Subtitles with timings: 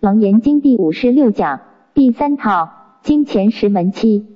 [0.00, 1.60] 楞严经第五十六讲
[1.92, 4.26] 第三套经前十门七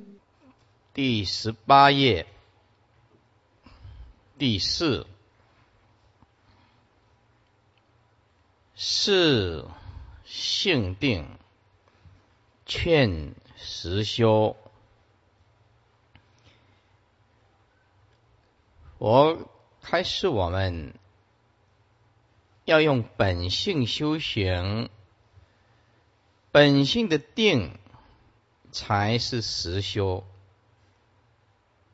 [0.92, 2.26] 第十八页
[4.36, 5.06] 第四
[8.74, 9.64] 是
[10.26, 11.26] 性定
[12.66, 14.56] 劝实修。
[18.98, 19.48] 我
[19.80, 20.92] 开始我们
[22.66, 24.90] 要用本性修行。
[26.54, 27.76] 本性的定
[28.70, 30.24] 才是实修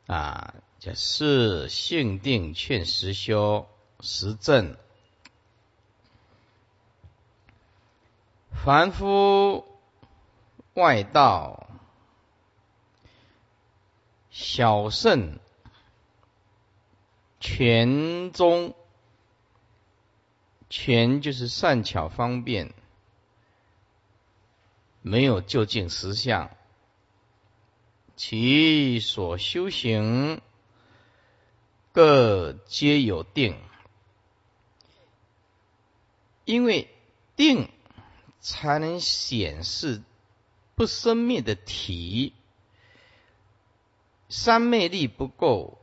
[0.07, 3.67] 啊，叫是性定劝实修
[4.01, 4.77] 实证。
[8.53, 9.65] 凡夫
[10.75, 11.67] 外道
[14.31, 15.39] 小圣
[17.41, 18.75] 全宗，
[20.69, 22.75] 全就是善巧方便。
[25.03, 26.51] 没有就近实相，
[28.17, 30.43] 其所修行
[31.93, 33.57] 各皆有定，
[36.45, 36.89] 因为
[37.35, 37.71] 定
[38.41, 40.03] 才能显示
[40.75, 42.35] 不生灭的体，
[44.29, 45.79] 三昧力不够，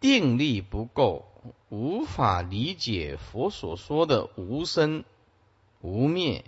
[0.00, 1.26] 定力不够，
[1.70, 5.04] 无法理解佛所说的无生
[5.80, 6.44] 无灭。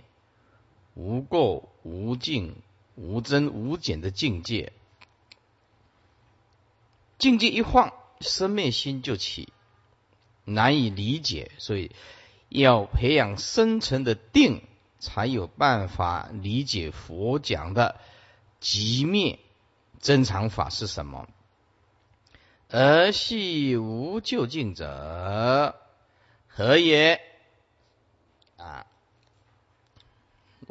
[0.93, 2.61] 无垢、无净、
[2.95, 4.73] 无增、无减的境界，
[7.17, 9.53] 境界一晃，生灭心就起，
[10.43, 11.51] 难以理解。
[11.57, 11.91] 所以
[12.49, 14.63] 要培养深层的定，
[14.99, 17.99] 才有办法理解佛讲的
[18.59, 19.39] 极灭
[19.99, 21.27] 真常法是什么。
[22.69, 25.75] 而系无究竟者，
[26.47, 27.21] 何也？
[28.57, 28.85] 啊？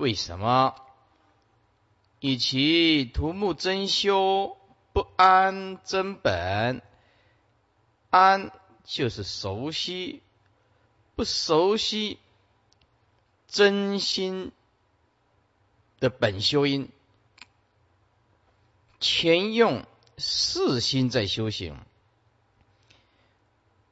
[0.00, 0.74] 为什么？
[2.20, 4.56] 以其图目真修
[4.94, 6.80] 不安真本，
[8.08, 8.50] 安
[8.82, 10.22] 就是熟悉，
[11.16, 12.18] 不熟悉
[13.46, 14.52] 真心
[15.98, 16.88] 的本修因，
[19.00, 19.84] 全用
[20.16, 21.76] 四心在修行，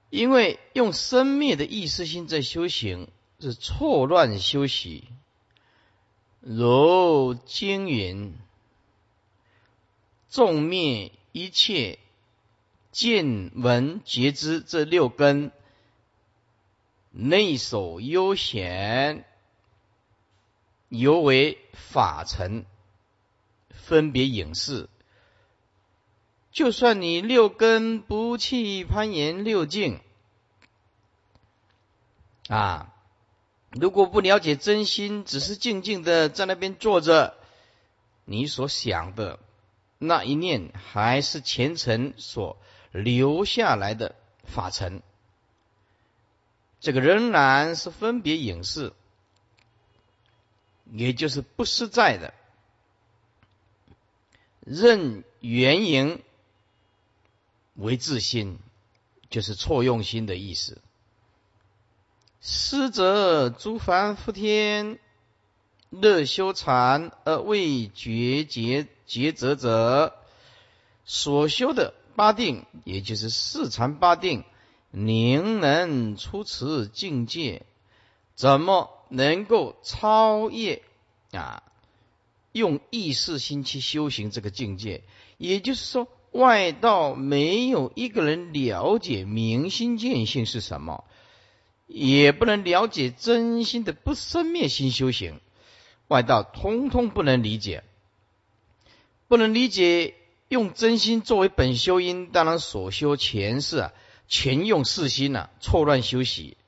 [0.08, 3.10] 因为用生灭的意识心在修行
[3.40, 5.17] 是错乱修行。
[6.40, 8.34] 如经云
[10.30, 11.98] ：“众灭一切
[12.92, 15.50] 见闻觉知这六根，
[17.10, 19.24] 内守悠闲，
[20.88, 22.64] 犹为法尘，
[23.70, 24.88] 分别影视。
[26.52, 30.00] 就算你六根不去攀岩六境
[32.48, 32.94] 啊。”
[33.70, 37.36] 如果不了解真心，只是静静的在那边坐着，
[38.24, 39.38] 你所想的
[39.98, 42.56] 那一念还是前尘所
[42.92, 44.14] 留下来的
[44.44, 45.02] 法尘，
[46.80, 48.94] 这个仍然是分别影视，
[50.90, 52.32] 也就是不实在的，
[54.60, 56.22] 认原因
[57.74, 58.58] 为自心，
[59.28, 60.80] 就是错用心的意思。
[62.40, 64.98] 师则诸凡夫天
[65.90, 70.14] 乐修禅而未觉结结则者，
[71.04, 74.44] 所修的八定，也就是四禅八定，
[74.90, 77.62] 宁能出此境界？
[78.34, 80.82] 怎么能够超越
[81.32, 81.64] 啊？
[82.52, 85.02] 用意识心去修行这个境界，
[85.38, 91.04] 也就是说，外道没有一个人了解明心见性是什么。
[91.88, 95.40] 也不能了解真心的不生灭心修行，
[96.06, 97.82] 外道通通不能理解，
[99.26, 100.14] 不能理解
[100.48, 103.92] 用真心作为本修因，当然所修前世啊，
[104.28, 106.58] 全用四心呐，错乱修习，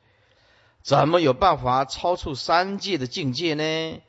[0.82, 4.00] 怎么有办法超出三界的境界呢？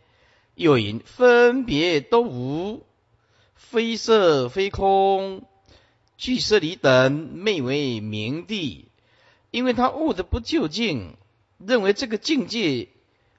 [0.56, 2.86] 又因分别都无，
[3.56, 5.46] 非色非空，
[6.18, 8.91] 俱舍离等，昧为明地。
[9.52, 11.18] 因为他悟的不究竟，
[11.58, 12.88] 认为这个境界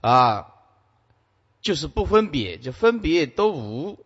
[0.02, 0.52] 啊，
[1.62, 3.98] 就是不分别，就分别都无。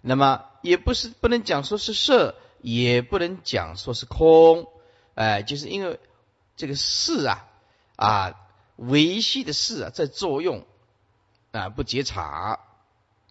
[0.00, 4.68] 那么也不是不能讲说是色，也不能讲说是空。
[5.14, 5.98] 哎，就是因为
[6.56, 7.48] 这个事啊
[7.96, 8.34] 啊
[8.76, 10.64] 维系的事啊在作用
[11.50, 12.60] 啊不觉察，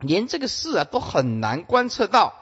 [0.01, 2.33] 连这个事啊都很难观测到，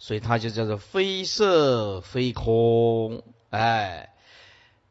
[0.00, 3.22] 所以它就叫做非色非空。
[3.50, 4.11] 哎。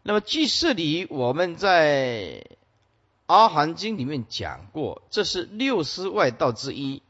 [0.03, 2.43] 那么，即是里我们在
[3.27, 7.03] 阿含经里面讲过，这是六师外道之一，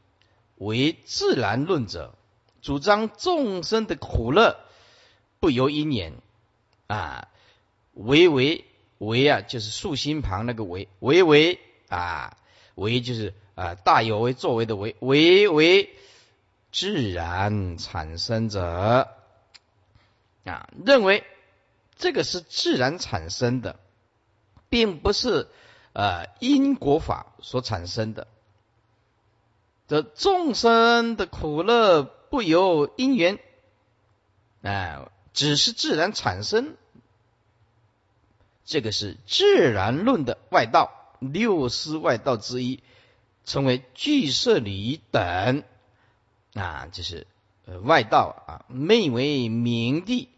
[0.56, 2.14] 为自然论者，
[2.60, 4.60] 主张众生的苦乐
[5.40, 6.12] 不由因缘
[6.86, 7.28] 啊，
[7.94, 8.64] 为为
[8.98, 12.36] 为啊，就是竖心旁那个为为为啊，
[12.74, 15.90] 为就是啊大有为作为的为为为
[16.70, 19.08] 自然产生者。
[20.44, 21.24] 啊，认为
[22.02, 23.78] 这个是自然产生的，
[24.68, 25.48] 并不是。
[25.94, 28.26] 呃，因果法所产生的，
[29.88, 33.38] 这众生的苦乐不由因缘，
[34.62, 36.78] 哎，只是自然产生。
[38.64, 42.82] 这个是自然论的外道，六师外道之一，
[43.44, 45.62] 称为俱舍离等，
[46.54, 47.26] 啊，就是
[47.66, 50.30] 呃外道啊，昧为明地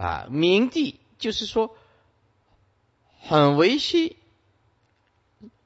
[0.00, 1.76] 啊，明帝就是说
[3.20, 4.16] 很维系。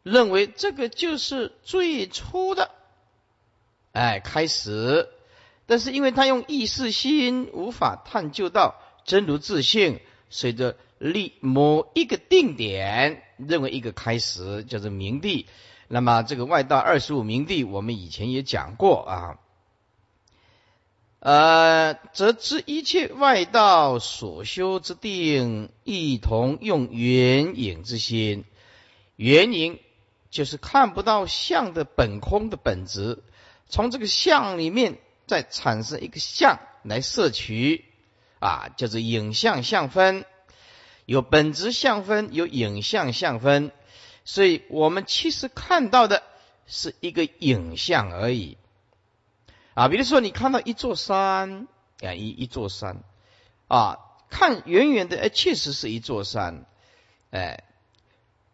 [0.03, 2.71] 认为这个就是最初的，
[3.93, 5.09] 哎，开始，
[5.65, 8.75] 但是因为他用意识心无法探究到
[9.07, 15.47] 真如自性，随着立某一个定点，认为一个开始叫做明帝。
[15.89, 19.39] 那么这个外道二十五明帝，我们以前也讲过啊，
[21.25, 28.45] 呃，则知一切外道所修之定，一同用圆影之心，
[29.17, 29.81] 圆影。
[30.31, 33.23] 就是看不到相的本空的本质，
[33.69, 34.99] 从这个相里面
[35.29, 37.85] 再产生一个相来摄取，
[38.41, 40.25] 啊，叫做影像相分，
[41.07, 43.71] 有本质相分，有影像相分，
[44.25, 46.25] 所以我们其实看到的
[46.67, 48.57] 是一个影像而已，
[49.75, 51.69] 啊，比如说你看到一座山，
[52.01, 53.03] 啊，一一座山，
[53.69, 53.99] 啊，
[54.31, 56.65] 看远远的，哎，确实是一座山，
[57.31, 57.65] 哎。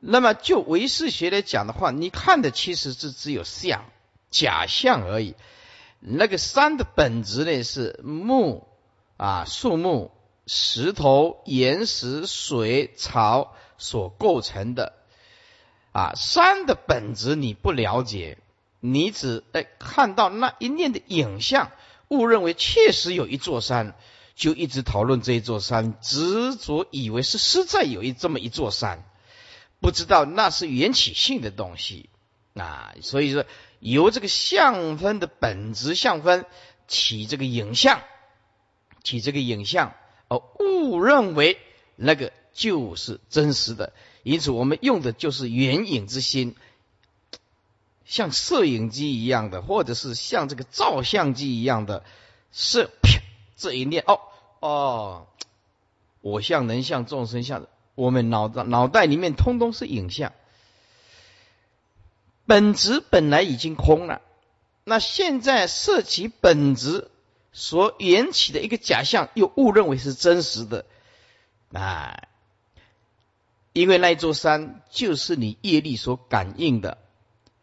[0.03, 3.85] 那么就唯识学来讲的话，你看的其实是只有像
[4.31, 5.35] 假象而已。
[5.99, 8.67] 那个山的本质呢是木
[9.19, 10.11] 啊、树木、
[10.47, 14.95] 石头、岩石、水、草所构成的
[15.93, 16.15] 啊。
[16.17, 18.39] 山的本质你不了解，
[18.81, 21.71] 你只哎看到那一念的影像，
[22.09, 23.95] 误认为确实有一座山，
[24.35, 29.05] 就一直讨论这一座山，执着以为是实在有一这么一座山。
[29.81, 32.11] 不知道那是缘起性的东西
[32.55, 33.47] 啊，所以说
[33.79, 36.45] 由这个相分的本质相分
[36.87, 38.03] 起这个影像，
[39.03, 39.95] 起这个影像
[40.29, 41.59] 而误认为
[41.97, 46.57] 那个就是真实的，因此我们用的就是缘影之心，
[48.11, 52.03] 像摄影机一样的，或者是像这个照相机一样的
[52.51, 52.91] 摄
[53.57, 54.19] 这一念哦
[54.59, 55.27] 哦，
[56.21, 57.69] 我相人像众生相的。
[57.95, 60.33] 我们脑子脑袋里面通通是影像，
[62.47, 64.23] 本质本来已经空了，
[64.83, 67.13] 那现在摄取本质
[67.53, 70.85] 所缘起的一个假象，又误认为是真实的
[71.73, 72.25] 啊！
[73.73, 76.99] 因为那座山就是你业力所感应的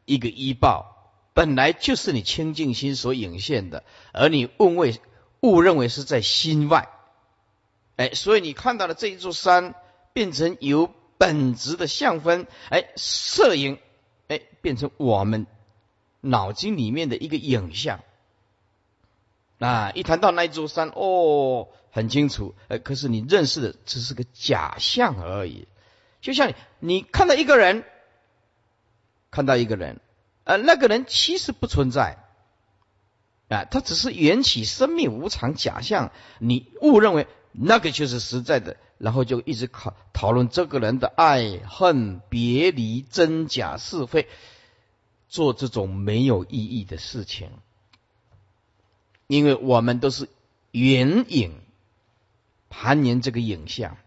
[0.08, 5.00] 一个依报，本来就是你清净心所引现的，而你误为
[5.42, 6.90] 误认为是在心外，
[7.98, 9.76] 哎，所以你看到了这一座山。
[10.14, 13.78] 变成由本质的相分，哎，摄影，
[14.30, 15.46] 哎，变成我们
[16.22, 18.00] 脑筋里面的一个影像。
[19.60, 25.68] 啊，一谈到那一座山，哦，很清楚，哎，可是你认识的只是个假象而已。
[26.20, 27.84] 就像，你看到一个人，
[29.32, 30.00] 看到一个人，
[30.44, 32.18] 呃，那个人其实不存在，
[33.50, 38.78] 啊，他只是缘起生命无常假象，你误认为那个就是实在的。
[39.00, 44.28] 然后就一直考讨论这个人的爱恨别离真假是非，
[45.30, 47.52] 做这种没有意义的事情，
[49.28, 50.28] 因为我们都是
[50.72, 51.62] 缘影
[52.70, 53.98] 盘年这个影像，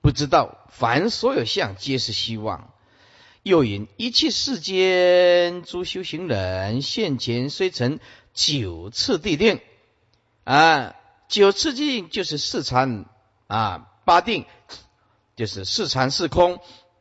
[0.00, 2.71] 不知道凡所有相皆是希望。
[3.42, 8.00] 又引一切世间诸修行人现前虽成
[8.34, 9.60] 九次地定
[10.44, 10.94] 啊，
[11.28, 13.06] 九次地定就是四禅。
[13.48, 14.46] 啊，八定
[15.36, 16.60] 就是四禅四空，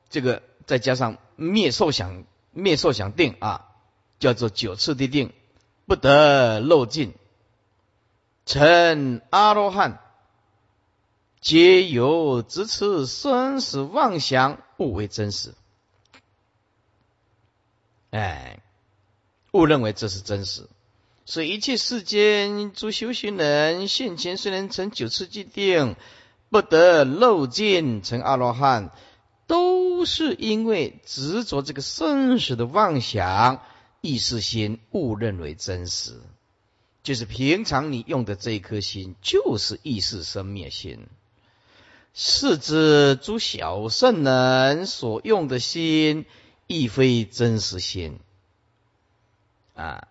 [0.09, 3.69] 这个再加上灭受想灭受想定啊，
[4.19, 5.31] 叫做九次地定，
[5.85, 7.13] 不得漏尽。
[8.45, 10.01] 成阿罗汉，
[11.39, 15.53] 皆有执持生死妄想，不为真实。
[18.11, 18.61] 哎，
[19.51, 20.67] 误认为这是真实，
[21.25, 25.95] 所以一切世间诸修行人现前虽然成九次既定。
[26.53, 28.91] 不得漏尽成阿罗汉，
[29.47, 33.61] 都都是因为执着这个生死的妄想
[34.01, 36.19] 意识心，误认为真实。
[37.03, 41.05] 就是平常你用的这一颗心，就是意识生灭心。
[42.15, 46.25] 是指诸小圣人所用的心，
[46.71, 48.19] 亦非真实心。
[49.75, 50.07] 啊，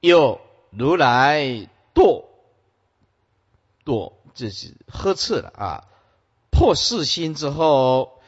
[0.00, 2.24] 又如来堕
[3.84, 5.84] 堕，这是呵斥了啊！
[6.50, 8.20] 破四心之后，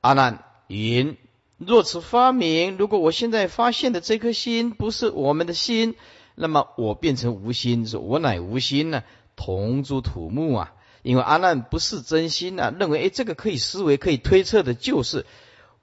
[0.00, 1.16] 阿难云：
[1.58, 5.96] 若此发明，如果我现在发现的这颗心不是我们的心，
[6.34, 9.04] 那么我变成无心，是我乃无心呢？
[9.36, 10.72] 同诸土木啊！
[11.02, 15.26] 因为阿难不是真心呐，认为哎，这个可以思维、可以推测的，就是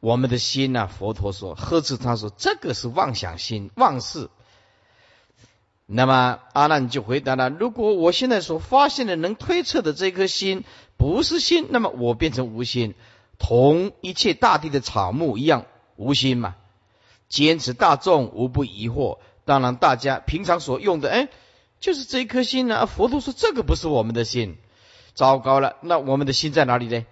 [0.02, 0.88] 我们的心呐。
[0.88, 4.30] 佛陀说，呵斥他说，这个是妄想心、妄事。
[5.86, 10.64] 那么阿难就回答了：如果我现在所发现的能推测的这颗心
[10.98, 12.96] 不是心，那么我变成无心，
[13.38, 15.66] 同一切大地的草木一样
[15.96, 16.56] 无心嘛。
[17.30, 19.20] 坚持大众无不疑惑。
[19.46, 21.30] 当然，大家平常所用的，哎，
[21.80, 22.86] 就是这一颗心呢。
[22.88, 24.58] 佛陀说，这个不是我们的心。
[25.14, 27.06] 糟糕了，那我们的心在哪里呢？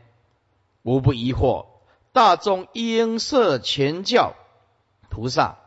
[0.84, 1.66] 无不疑惑。
[2.12, 4.36] 大众应设全教
[5.10, 5.58] 菩萨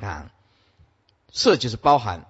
[0.00, 0.30] 啊，
[1.32, 2.26] 设就是包含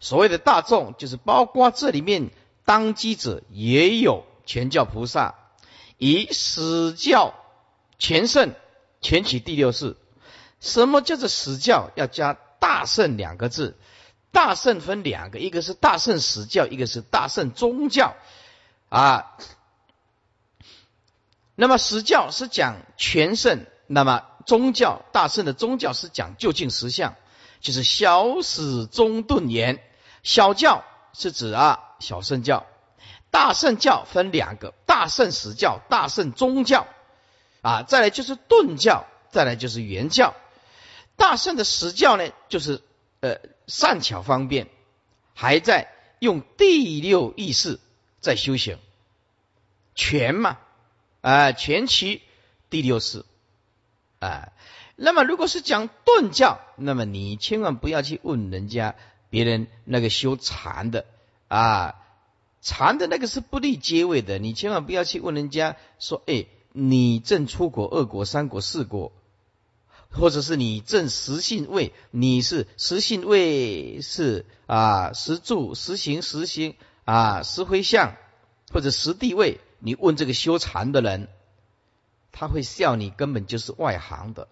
[0.00, 2.30] 所谓的大众，就是包括这里面
[2.64, 5.34] 当机者也有全教菩萨，
[5.96, 7.34] 以史教
[7.98, 8.54] 全圣
[9.00, 9.96] 全起第六世。
[10.60, 11.90] 什么叫做史教？
[11.94, 13.76] 要加大圣两个字。
[14.30, 18.14] 大圣分两个，一个是大圣史教，一个是大圣宗教
[18.88, 19.38] 啊。
[21.60, 27.16] 那么史教是讲全圣，那么宗教大圣的宗教是讲究竟实相，
[27.60, 29.82] 就是小始中顿言。
[30.22, 32.64] 小教是指啊小圣教，
[33.32, 36.86] 大圣教分两个，大圣史教、大圣宗教
[37.62, 37.82] 啊。
[37.82, 40.36] 再来就是顿教，再来就是圆教。
[41.16, 42.80] 大圣的史教呢，就是
[43.18, 43.38] 呃。
[43.70, 44.66] 善巧方便，
[45.34, 47.78] 还在用第六意识
[48.18, 48.78] 在修行，
[49.94, 50.56] 全嘛，
[51.28, 52.22] 啊，全其
[52.70, 53.22] 第六识，
[54.18, 54.50] 啊，
[54.96, 58.94] 那么如果是讲顿教，那么你千万不要去问人家
[59.28, 61.04] 别人那个修禅的
[61.48, 61.96] 啊，
[62.62, 69.12] 禅的那个是不立阶位的，你千万不要去问人家说，哎，你正出国二国三国四国。
[70.10, 78.16] 或者是你正实信位，你是实信位是啊实住实行实行啊实回向
[78.72, 81.28] 或者实地位，你问这个修禅的人，
[82.32, 84.48] 他会笑你根本就是外行的，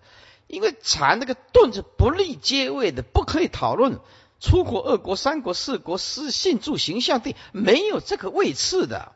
[0.47, 3.99] 因为禅那个顿是不立阶位的，不可以讨论
[4.41, 9.13] 出国二国三国四国实性住形象地没有这个位次的，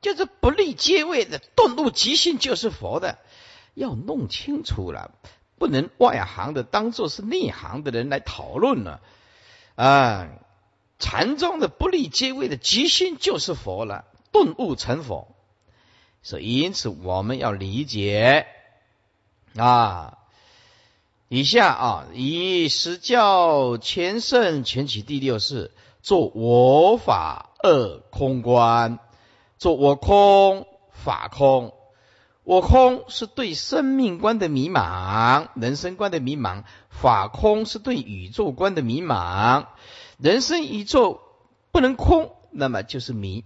[0.00, 3.18] 就是不立阶位的顿悟即性就是佛的，
[3.74, 5.12] 要弄清楚了。
[5.58, 9.00] 不能外行的当做是内行的人来讨论了
[9.76, 10.28] 啊！
[10.98, 15.28] 禅宗的不立阶位的即心就是佛了，顿悟成佛。
[16.22, 18.46] 所以，因此我们要理解
[19.56, 20.18] 啊，
[21.28, 28.98] 以下啊，以实教前圣前起第六式，做我法二空观，
[29.58, 31.74] 做我空法空。
[32.44, 39.66] 我空是对生命观的迷茫，人生观的迷茫；法空是对宇宙观的迷茫。
[40.18, 41.20] 人生宇宙
[41.70, 43.44] 不能空，那么就是迷，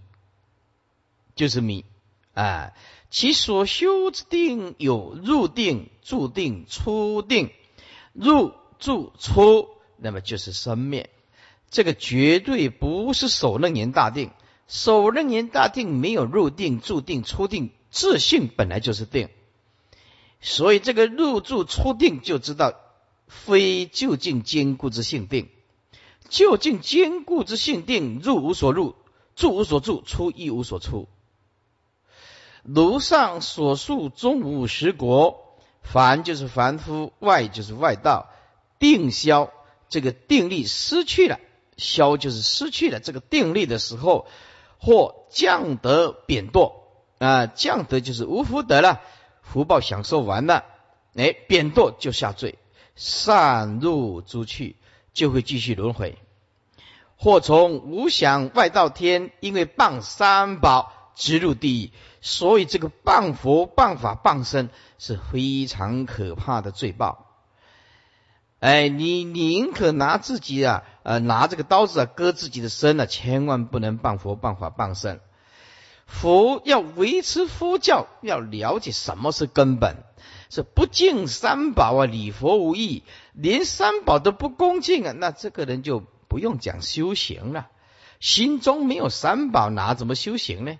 [1.35, 1.85] 就是迷
[2.37, 2.73] 啊！
[3.09, 7.51] 其所修之定有入定、住定、出定，
[8.13, 11.09] 入住出，那么就是生灭。
[11.69, 14.31] 这个绝对不是首楞严大定，
[14.67, 17.71] 首楞严大定没有入定、住定、出定。
[17.89, 19.29] 自性本来就是定，
[20.41, 22.73] 所以这个入住出定就知道，
[23.27, 25.47] 非究竟坚固之性定，
[26.27, 28.95] 究竟坚固之性定，入无所入，
[29.35, 31.07] 住无所住，出亦无所出。
[32.67, 38.27] 如上所述，中五十国，凡就是凡夫，外就是外道，
[38.77, 39.51] 定消
[39.87, 41.39] 这个定力失去了，
[41.77, 44.27] 消就是失去了这个定力的时候，
[44.79, 46.73] 或降得贬堕。
[47.19, 49.01] 啊，降德就是无福德了，
[49.41, 50.65] 福报享受完了，
[51.15, 52.59] 哎，贬堕就下坠，
[52.95, 54.75] 散入诸去，
[55.13, 56.17] 就会继续轮回，
[57.15, 61.91] 或从无想外道天，因为谤三宝，直入地狱。
[62.21, 67.25] 所以这个谤佛、谤法、谤身是非常可怕的罪报。
[68.59, 75.19] 哎，你宁可拿自己啊，呃，拿这个刀子啊割自己的身啊，千万不能谤佛、谤法、谤身。
[76.07, 80.03] 佛要维持佛教，要了解什么是根本，
[80.49, 87.67] 是不敬三宝啊，礼佛无益，连三宝都不恭敬啊，那这个人就不用讲修行了。
[88.19, 90.79] 心中没有三宝，哪怎么修行呢？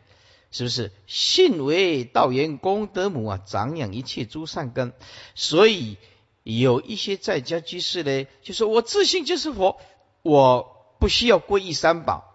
[0.57, 0.91] 是不是？
[1.05, 4.93] 信为道源功德母啊，长养一切诸善根。
[5.35, 5.97] 所以
[6.43, 9.79] 有一些在家居士呢，就说我自信就是佛，
[10.23, 12.33] 我不需要皈依三宝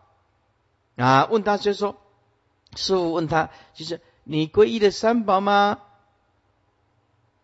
[0.97, 1.27] 啊。
[1.27, 1.97] 问他就说。
[2.75, 5.79] 师傅问他：“就是你皈依的三宝吗？”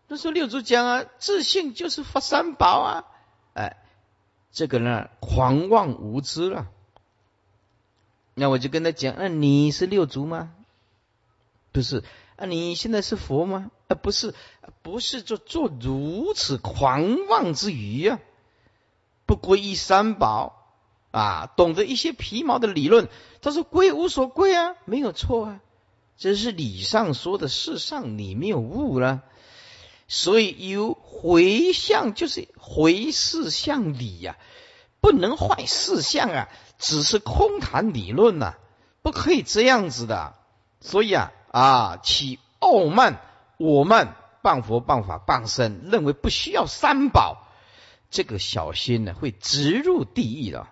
[0.09, 3.05] 他说：“六祖讲啊，自信就是佛三宝啊。”
[3.53, 3.77] 哎，
[4.51, 6.65] 这个呢，狂妄无知了。
[8.33, 10.51] 那我就跟他讲：“那你是六祖吗？
[11.71, 12.03] 不是
[12.35, 12.45] 啊？
[12.45, 13.71] 你现在是佛吗？
[13.87, 14.33] 啊，不是，
[14.81, 18.19] 不是做做如此狂妄之语啊！
[19.25, 20.55] 不皈依三宝。”
[21.11, 23.09] 啊，懂得一些皮毛的理论，
[23.41, 25.59] 他说归无所归啊，没有错啊，
[26.19, 29.23] 这是理上说的，事上你没有悟了，
[30.07, 34.37] 所以有回向就是回事向理呀，
[35.01, 38.53] 不能坏事相啊，只是空谈理论呐，
[39.01, 40.35] 不可以这样子的，
[40.79, 43.21] 所以啊啊起傲慢
[43.57, 47.47] 我慢谤佛谤法谤身，认为不需要三宝，
[48.09, 50.67] 这个小心呢会直入地狱的。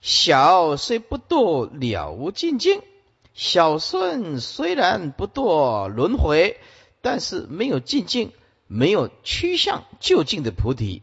[0.00, 2.82] 小虽不堕了无尽境，
[3.34, 6.58] 小顺虽然不堕轮回，
[7.02, 8.32] 但是没有尽境，
[8.66, 11.02] 没有趋向就近的菩提。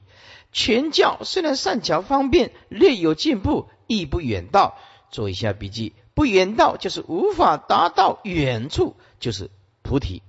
[0.51, 4.77] 全教虽然善巧方便，略有进步，亦不远道。
[5.11, 9.51] 做一下笔记，不远道就是无法达到远处，就是
[9.83, 10.21] 菩提；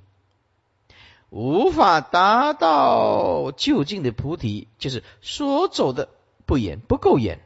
[1.30, 6.10] 无法达到就近的菩提，就是所走的
[6.44, 7.40] 不远，不够远。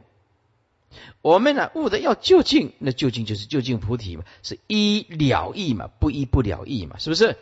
[1.21, 7.37] 我们呢悟的要就近，那就近就是就近菩提嘛，是一了义嘛，不一不了义嘛，是不是？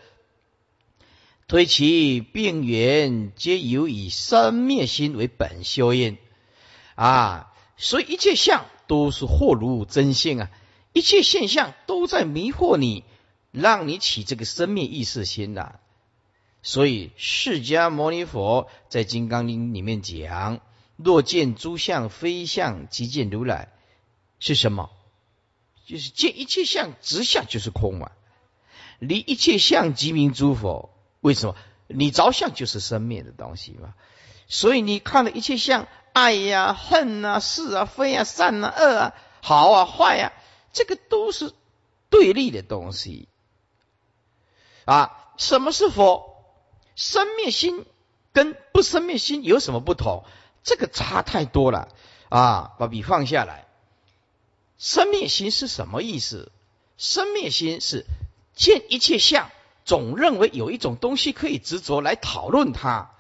[1.48, 6.18] 推其病源，皆由以生灭心为本修因
[6.94, 10.52] 啊，所以一切相都是惑如真性啊，
[10.94, 13.04] 一切现象都在迷惑你，
[13.52, 15.80] 让你起这个生灭意识心呐。
[16.62, 20.60] 所以释迦牟尼佛在《金刚经》里面讲。
[20.98, 23.70] 若见诸相非相，即见如来，
[24.40, 24.90] 是什么？
[25.86, 28.12] 就是见一切相直相就是空嘛。
[29.00, 30.94] 离一切相即名诸佛。
[31.22, 31.56] 为什么？
[31.88, 33.94] 你着相就是生灭的东西嘛。
[34.50, 40.34] 所以你看了一切相，爱呀、恨啊、是啊、非啊、善啊、恶啊、好啊、坏呀，
[40.74, 41.54] 这个都是
[42.10, 43.28] 对立的东西
[44.86, 45.16] 啊。
[45.38, 46.36] 什么是佛？
[46.96, 47.86] 生灭心
[48.34, 50.26] 跟不生灭心有什么不同？
[50.64, 51.88] 这个差太多了
[52.28, 52.76] 啊！
[52.78, 53.66] 把笔放下来。
[54.78, 56.52] 生灭心是什么意思？
[56.98, 58.06] 生灭心是
[58.54, 59.50] 见一切相，
[59.86, 63.12] 总认为有一种东西可以执着来讨论它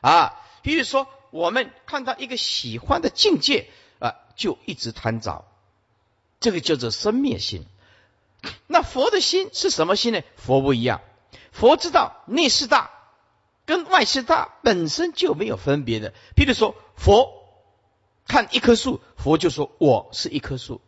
[0.00, 0.34] 啊。
[0.62, 5.44] 比如说，我们看到一个喜欢的境界啊，就一直贪着，
[6.40, 7.64] 这个叫做生灭心。
[8.66, 10.22] 那佛的心是什么心呢？
[10.36, 11.00] 佛不一样，
[11.52, 12.90] 佛知道内是大。
[13.66, 16.14] 跟外是大本身就没有分别的。
[16.34, 17.30] 譬如说，佛
[18.26, 20.80] 看一棵树，佛就说我是一棵树；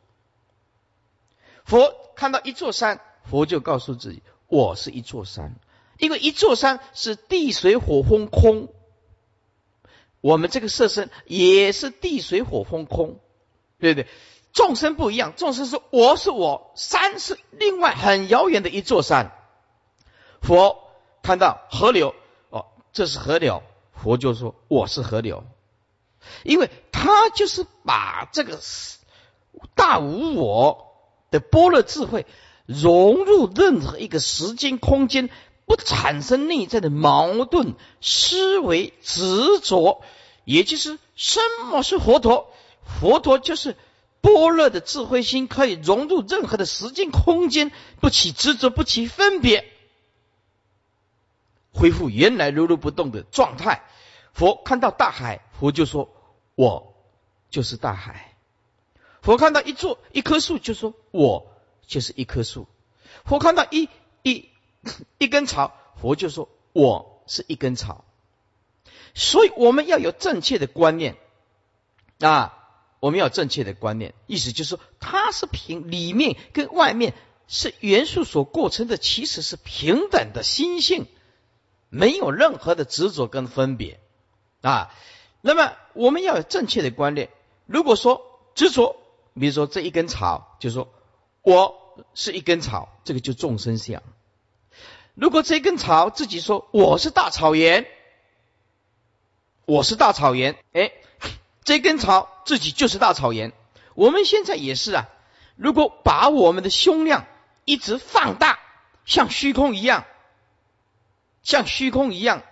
[1.67, 5.57] 佛看到一座山，佛就告诉自己我是一座山。
[5.99, 8.73] 因为一座山是地水火风空，
[10.23, 13.21] 我们这个色身也是地水火风空，
[13.79, 14.09] 对不对？
[14.53, 19.33] 众生不一样，众生说我是我，山是另外很遥远的一座山。
[20.41, 20.79] 佛
[21.23, 22.15] 看到河流。
[22.51, 25.45] 哦这是河流，佛就说我是河流，
[26.43, 28.59] 因为他就是把这个
[29.77, 30.87] 大无我
[31.31, 32.27] 的般若智慧
[32.67, 35.31] 融入任何一个时间空间，
[35.67, 40.03] 不产生内在的矛盾思维执着，
[40.45, 41.39] 也就是什
[41.71, 42.53] 么是佛陀？
[43.01, 43.77] 佛陀就是
[44.21, 49.65] 般若的智慧心，可以融入任何的时间空间，不起执着，不起分别。
[51.73, 53.83] 恢复原来如如不动的状态。
[54.33, 56.11] 佛看到大海，佛就说
[56.55, 56.95] ：“我
[57.49, 58.37] 就是大海。”
[59.23, 61.51] 佛看到一座一棵树，就说：“我
[61.87, 62.67] 就是一棵树。”
[63.25, 63.89] 佛看到一
[64.23, 64.49] 一
[65.19, 68.05] 一根草，佛就说：“我是一根草。”
[69.15, 71.17] 所以我们要有正确的观念
[72.21, 72.60] 啊！
[73.01, 77.15] 我们要正确的观念，意思就是说，它是平里面跟外面
[77.49, 81.07] 是元素所构成的，其实是平等的心性。
[81.93, 83.99] 没有任何的执着跟分别
[84.61, 84.95] 啊，
[85.41, 87.31] 那么我们要有正确的观念。
[87.67, 88.95] 如果说执着，
[89.35, 90.93] 比如说这一根草，就说
[91.43, 94.05] 我是一根草，这个就众生相。
[95.15, 97.87] 如果这根草自己说我是大草原，
[99.65, 100.93] 我是大草原，哎，
[101.65, 103.53] 这根草自己就是大草原。
[103.95, 105.09] 我们现在也是啊，
[105.57, 107.27] 如果把我们的胸量
[107.65, 108.59] 一直放大，
[109.05, 110.05] 像虚空一样，
[111.43, 112.43] 像虚空一样，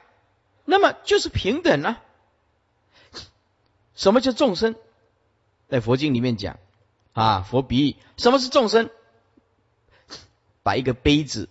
[0.64, 2.03] 那么就是平等了。
[3.94, 4.77] 什么叫众生？
[5.68, 6.59] 在佛经里面讲
[7.12, 8.90] 啊，佛比喻什么是众生？
[10.62, 11.49] 把一个杯子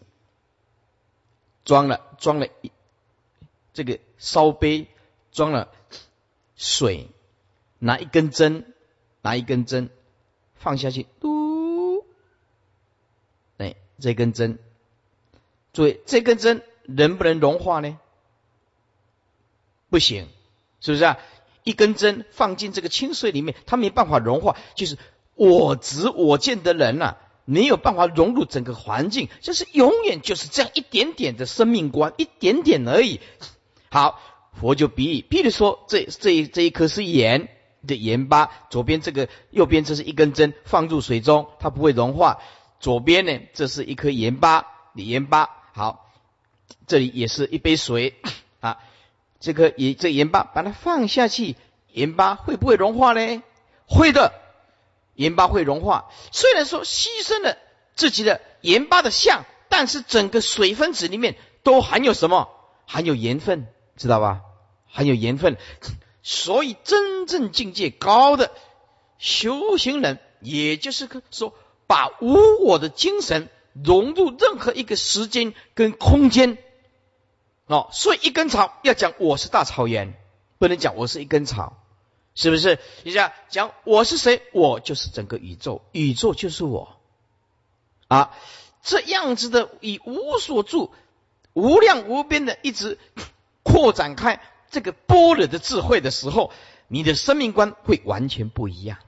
[1.65, 2.71] 装了装了一
[3.73, 4.87] 这个烧杯
[5.31, 5.71] 装了
[6.55, 7.09] 水，
[7.79, 8.73] 拿一根针，
[9.21, 9.89] 拿一根针
[10.55, 12.05] 放下去，嘟，
[13.57, 14.59] 哎，这根针，
[15.73, 17.99] 注意这根针能不能融化呢？
[19.89, 20.27] 不行，
[20.81, 21.17] 是不是啊？
[21.63, 24.57] 一根针放进这个清水里面，它没办法融化。
[24.75, 24.97] 就是
[25.35, 33.19] 我执我见的人呐，没有办法融入整个环境，就是永远就是这样一点点的生命观，一点点而已。
[33.89, 34.19] 好，
[34.53, 37.49] 佛就比喻，比如说这这这一颗是盐
[37.85, 42.39] 的盐巴，左边这个右边这是一根针放入水中，它不会融化。
[42.79, 45.49] 左边呢，这是一颗盐巴盐巴。
[45.73, 46.09] 好，
[46.87, 48.15] 这里也是一杯水
[48.59, 48.79] 啊。
[49.39, 51.55] 这个盐，这盐巴把它放下去，
[51.91, 53.43] 盐巴会不会融化呢？
[53.85, 54.33] 会的，
[55.13, 56.09] 盐巴会融化。
[56.31, 57.57] 虽然说牺牲了
[57.95, 62.49] 自己的盐巴的相，但是整个水分子里面都含有什么？
[62.85, 64.41] 含有盐分，知道吧？
[64.87, 65.57] 含有盐分。
[66.29, 68.51] 所以真正境界高的
[69.17, 71.53] 修行人，也就是说，
[71.87, 76.57] 把无我的精神融入任何一个时间跟空间。
[77.67, 80.19] 哦，所以一根草要讲我是大草原，
[80.59, 81.81] 不能讲我是一根草，
[82.35, 82.77] 是不是？
[83.03, 84.41] 你想讲我是谁？
[84.51, 86.97] 我就是整个宇宙，宇宙就是我
[88.09, 88.35] 啊！
[88.83, 90.93] 这样子的以无所住、
[91.53, 92.99] 无量无边的一直
[93.63, 96.51] 扩展开这个般若的智慧的时候，
[96.87, 98.99] 你的生命观会完全不一样，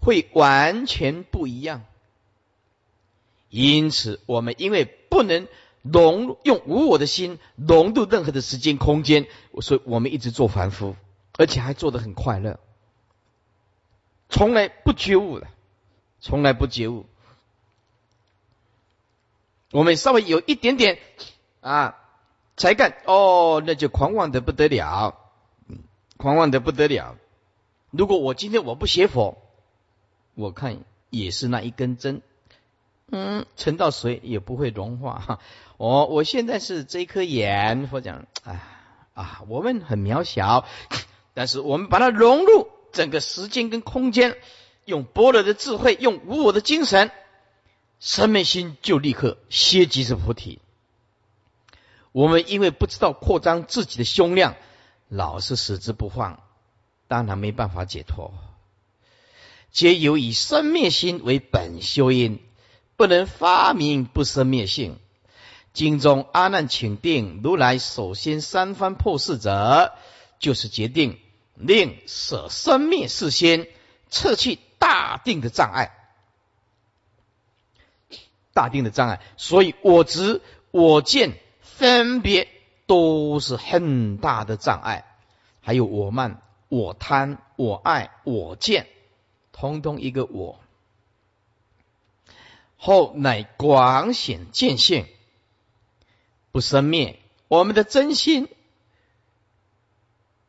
[0.00, 1.84] 会完全不一样。
[3.48, 5.48] 因此，我们因为不能。
[5.82, 9.26] 融用无我的心融入任何的时间空间，
[9.62, 10.94] 所以我们一直做凡夫，
[11.38, 12.60] 而且还做得很快乐，
[14.28, 15.48] 从来不觉悟的，
[16.20, 17.06] 从来不觉悟。
[19.70, 20.98] 我们稍微有一点点
[21.62, 21.96] 啊
[22.60, 25.14] 才干哦，那就狂妄的不得了，
[26.18, 27.16] 狂妄的不得了。
[27.90, 29.38] 如果我今天我不学佛，
[30.34, 32.20] 我看也是那一根针。
[33.10, 35.38] 嗯，沉到水也不会融化哈。
[35.78, 38.60] 我 我现在是这颗眼，佛讲，啊
[39.14, 40.66] 啊，我们很渺小，
[41.32, 44.36] 但是我们把它融入整个时间跟空间，
[44.84, 47.10] 用般若的智慧，用无我的精神，
[48.00, 50.60] 生命心就立刻歇即是菩提。
[52.12, 54.56] 我们因为不知道扩张自己的胸量，
[55.08, 56.42] 老是死之不放，
[57.08, 58.32] 当然没办法解脱。
[59.70, 62.40] 皆由以生灭心为本修因。
[62.96, 64.98] 不能发明不生灭性。
[65.72, 69.94] 经中阿难请定，如来首先三番破事者，
[70.38, 71.18] 就是决定
[71.54, 73.68] 令舍生灭事先，
[74.10, 75.96] 撤去大定的障碍。
[78.52, 81.38] 大定的障碍，所以我执、我见、
[81.80, 82.46] 分别
[82.84, 85.06] 都是很大的障碍。
[85.62, 88.86] 还有我慢、我贪、我爱、我见，
[89.50, 90.60] 通通一个我。
[92.76, 95.06] 后乃广显见性，
[96.52, 97.18] 不生灭。
[97.48, 98.46] 我们的真心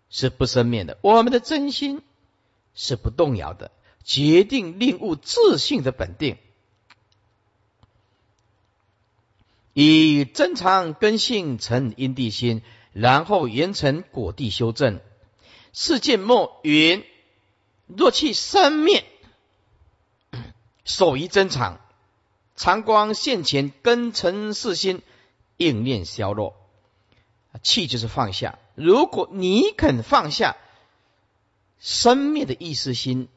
[0.09, 2.01] 是不生灭的，我们的真心
[2.75, 3.71] 是不动摇的，
[4.03, 6.37] 决定令悟自信的本定，
[9.73, 12.61] 以真常根性成因地心，
[12.93, 14.99] 然后缘成果地修正。
[15.73, 17.05] 世界末云：
[17.87, 19.05] 若去生灭，
[20.83, 21.79] 守于真常。
[22.57, 25.01] 常光现前，根尘世心
[25.57, 26.55] 应念消落，
[27.63, 28.59] 气就是放下。
[28.75, 30.57] 如果你肯放下
[31.79, 33.29] 生灭的意识心，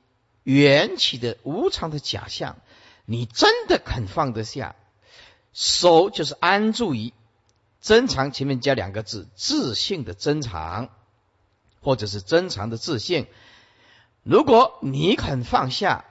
[0.42, 2.58] 缘起的无常的假象，
[3.06, 4.76] 你真的肯放得下，
[5.54, 7.14] 手就是安住于
[7.80, 10.90] 真常前面加两个字，自信的真常，
[11.80, 13.26] 或者是真常的自信。
[14.22, 16.04] 如果你肯放下。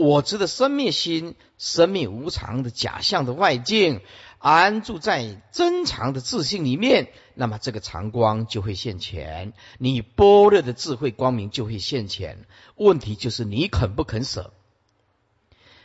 [0.00, 4.00] 我知的生灭心，生命无常的假象的外境，
[4.38, 12.46] 安住在真常的自信里面，那么这个常光就会现前，你般若的智慧光明就会现前。
[12.76, 14.52] 问题就是你肯不肯舍？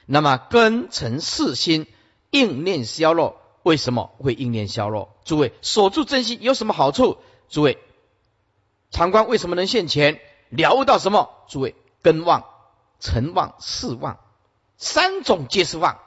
[0.06, 1.88] 那么根尘四心，
[2.34, 3.40] 应念消落。
[3.62, 5.16] 为什么会应念消落？
[5.24, 7.18] 诸位守住真心有什么好处？
[7.48, 7.78] 诸位，
[8.92, 10.20] 长官为什么能现前？
[10.50, 11.30] 了悟到什么？
[11.48, 12.44] 诸位，根旺、
[13.00, 14.20] 尘妄、事妄，
[14.78, 16.00] 三种皆是旺。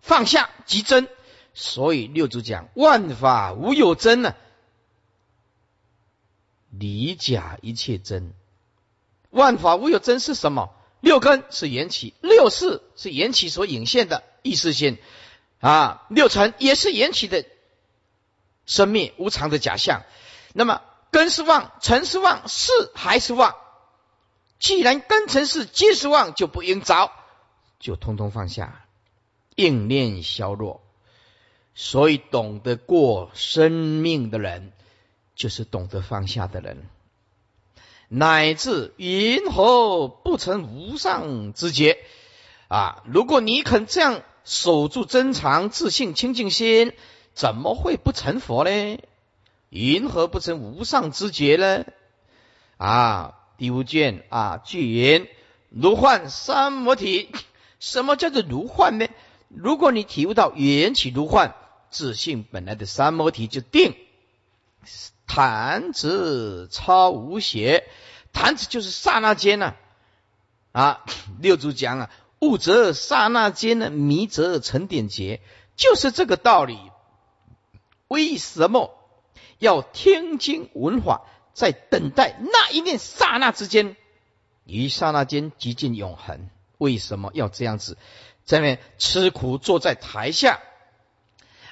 [0.00, 1.08] 放下即真。
[1.52, 4.34] 所以六祖讲万法无有真呢，
[6.70, 8.32] 离假一切真。
[9.28, 10.70] 万法无有真是什么？
[11.00, 14.98] 六根是缘起，六识是缘起所引现的意识心
[15.60, 17.44] 啊，六尘也是缘起的
[18.66, 20.02] 生灭无常的假象。
[20.52, 23.56] 那么根是妄，尘是妄，是还是妄。
[24.58, 27.10] 既然根尘是皆是妄，就不应着，
[27.78, 28.84] 就通通放下，
[29.54, 30.82] 应念消弱。
[31.74, 34.72] 所以懂得过生命的人，
[35.34, 36.88] 就是懂得放下的人。
[38.08, 41.98] 乃至云何不成无上之劫
[42.68, 43.02] 啊？
[43.04, 46.92] 如果你肯这样守住真常、自信、清净心，
[47.34, 48.98] 怎么会不成佛呢？
[49.68, 51.84] 云何不成无上之觉呢？
[52.76, 55.28] 啊，第五卷啊，句云
[55.68, 57.30] 如幻三摩体。
[57.80, 59.08] 什么叫做如幻呢？
[59.48, 61.54] 如果你体悟到缘起如幻，
[61.90, 63.96] 自信本来的三摩体就定。
[65.26, 67.84] 弹指超无邪，
[68.32, 69.74] 弹指就是刹那间呢，
[70.70, 71.04] 啊，
[71.40, 75.40] 六祖讲啊，悟则刹那间呢，迷则成点劫，
[75.76, 76.78] 就是这个道理。
[78.08, 78.94] 为什么
[79.58, 81.22] 要听经闻法，
[81.54, 83.96] 在等待那一念刹那之间，
[84.64, 86.50] 于刹那间极尽永恒？
[86.78, 87.96] 为什么要这样子？
[88.44, 90.60] 在面吃苦坐在台下，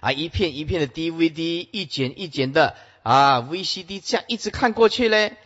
[0.01, 2.77] 啊，一片一片的 DVD，一剪一剪的。
[3.05, 5.37] 啊，VCD 这样一直看过去嘞，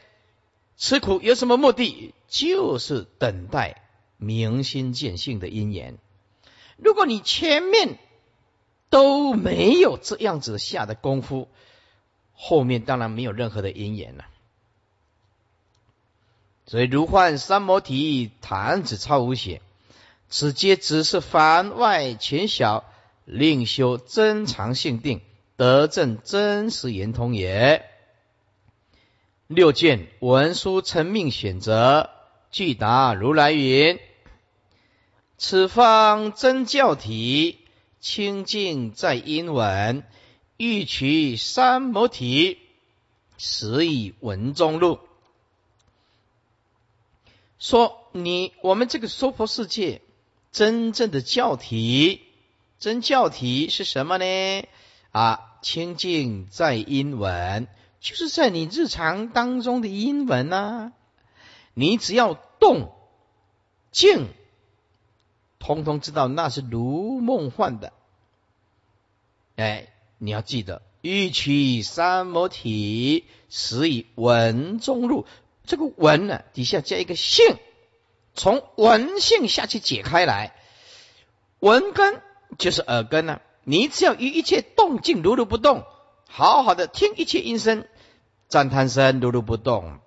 [0.77, 2.15] 吃苦有什么目的？
[2.29, 3.83] 就是等待
[4.19, 5.97] 明心见性的因缘。
[6.77, 7.99] 如果你前面
[8.91, 11.49] 都没有这样子下的功夫，
[12.35, 14.27] 后面当然没有任何的因缘了。
[16.67, 19.63] 所以如幻三摩提，弹指超无邪，
[20.29, 22.85] 此皆只是番外浅小，
[23.25, 25.23] 另修真常性定。
[25.57, 27.85] 得证真实圆通也。
[29.49, 32.11] 六卷文殊成命选择，
[32.53, 33.99] 具答如来云：
[35.39, 37.61] 此方真教体，
[38.01, 40.03] 清净在因文，
[40.57, 42.59] 欲取三摩体，
[43.39, 44.99] 实以文中路。
[47.61, 50.03] 说你我们这个娑婆世界
[50.51, 52.21] 真正的教体，
[52.81, 54.65] 真教体是什么呢？
[55.13, 55.45] 啊？
[55.61, 57.67] 清净在英文，
[58.01, 60.93] 就是在你日常当中的英文啊。
[61.75, 62.93] 你只要动
[63.91, 64.29] 静，
[65.59, 67.93] 通通知道那是如梦幻的。
[69.57, 75.27] 哎，你要记得，欲取三摩体，实以文中入。
[75.67, 77.57] 这个文呢，底下加一个性，
[78.35, 80.55] 从文性下去解开来。
[81.61, 82.23] 文根
[82.57, 83.41] 就是耳根呢。
[83.65, 85.85] 你只要与一切动静如如不动，
[86.27, 87.85] 好好的听一切音声，
[88.49, 89.99] 赞叹声如如不动，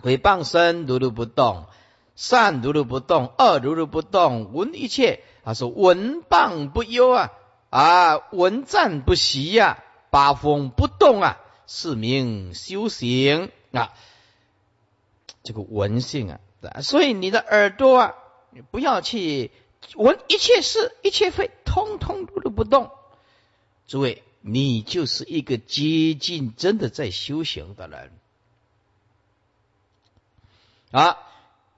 [0.00, 1.66] 诽谤声如如不动，
[2.14, 7.30] 善如如不动，恶如如不动，闻一切啊说闻谤不忧啊
[7.70, 13.92] 啊闻战不息呀，八风不动啊，是名修行啊。
[15.42, 16.40] 这个闻性啊，
[16.82, 18.14] 所以你的耳朵啊，
[18.70, 19.50] 不要去。
[19.96, 22.92] 闻一切事，一切非，通通如如不动。
[23.88, 28.12] 诸位，你就是一个接近真的在修行的人
[30.92, 31.18] 啊！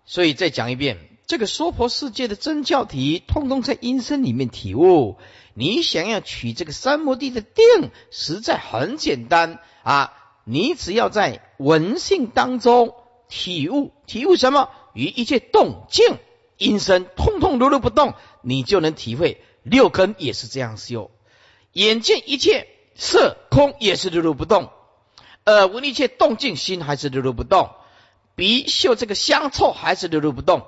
[0.06, 5.16] 所以再讲一遍，这个娑婆世界的真教体，通通在阴身里面体悟。
[5.54, 10.12] 你想要取这个三摩地的定，实在很简单啊！
[10.44, 12.94] 你只要在闻性当中
[13.28, 14.68] 体悟，体悟什么？
[14.92, 16.18] 与一切动静。
[16.56, 21.10] 阴身通通如如不动，你就能体会六根也是这样修。
[21.72, 24.70] 眼见一切色空也是如如不动，
[25.46, 27.70] 耳闻一切动静心还是如如不动，
[28.36, 30.66] 鼻嗅这个香臭还是流入不动，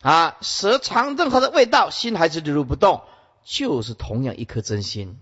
[0.00, 3.02] 啊，舌尝任何的味道心还是流入不动，
[3.44, 5.18] 就是同样一颗真心。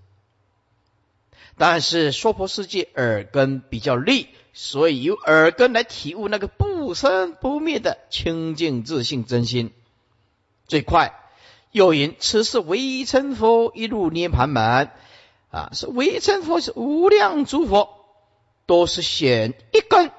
[1.58, 9.72] 但是娑婆世界耳根比较利，所以由耳根来体悟那个不生不灭的清净自信真心
[10.66, 11.18] 最快。
[11.72, 14.90] 又云：此是唯成佛一入涅盘门
[15.50, 15.70] 啊！
[15.72, 18.04] 是唯成佛是无量诸佛
[18.66, 20.10] 都是选一根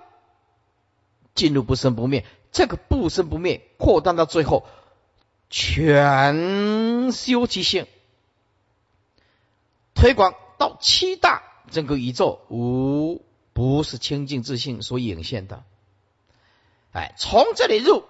[1.38, 4.66] 进入不生不灭，这个不生不灭扩大到最后，
[5.50, 7.86] 全修其性，
[9.94, 13.24] 推广到七大整个宇宙，无
[13.54, 15.64] 不是清净自信所引现的。
[16.92, 18.04] 哎，从这里入，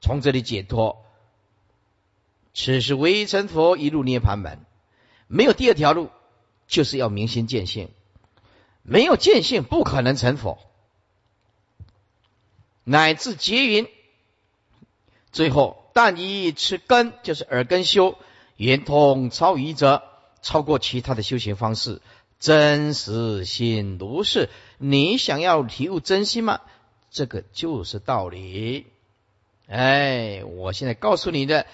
[0.00, 1.04] 从这里解脱，
[2.52, 4.58] 此是微成佛一路涅盘门，
[5.28, 6.10] 没有第二条路，
[6.66, 7.90] 就是要明心见性，
[8.82, 10.58] 没有见性不可能成佛，
[12.84, 13.88] 乃至结云，
[15.32, 15.80] 最后。
[15.96, 18.18] 但以持根，就是耳根修，
[18.56, 20.02] 圆通超愚者，
[20.42, 22.02] 超过其他的修行方式。
[22.40, 26.60] 真实心如是，你想要体悟真心吗？
[27.12, 28.86] 这个就是道理。
[29.68, 31.64] 哎，我现在告诉你的，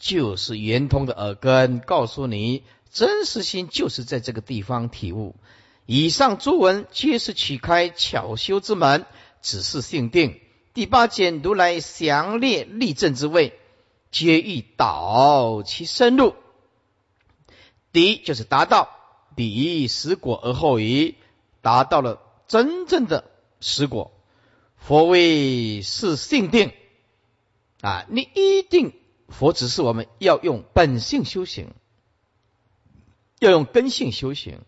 [0.00, 5.36] 就是圆通的耳根，告诉你真实心就是在这个地方体悟。
[5.86, 9.06] 以上诸文皆是启开巧修之门，
[9.40, 10.40] 只是性定。
[10.74, 13.58] 第八简如来详列立正之位。
[14.10, 16.34] 皆欲导其深入。
[17.92, 18.88] 第一就是达到
[19.36, 21.16] 第一实果而后已，
[21.60, 24.10] 达到了真正的实果。
[24.76, 26.72] 佛为是性定
[27.82, 28.94] 啊，你一定
[29.28, 31.68] 佛指示我们要用本性修行，
[33.40, 34.60] 要用根性修行。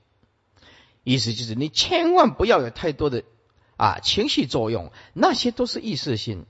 [1.02, 3.24] 意思就是你千万不要有太多的
[3.80, 6.44] 啊情绪作用，那些都是意识心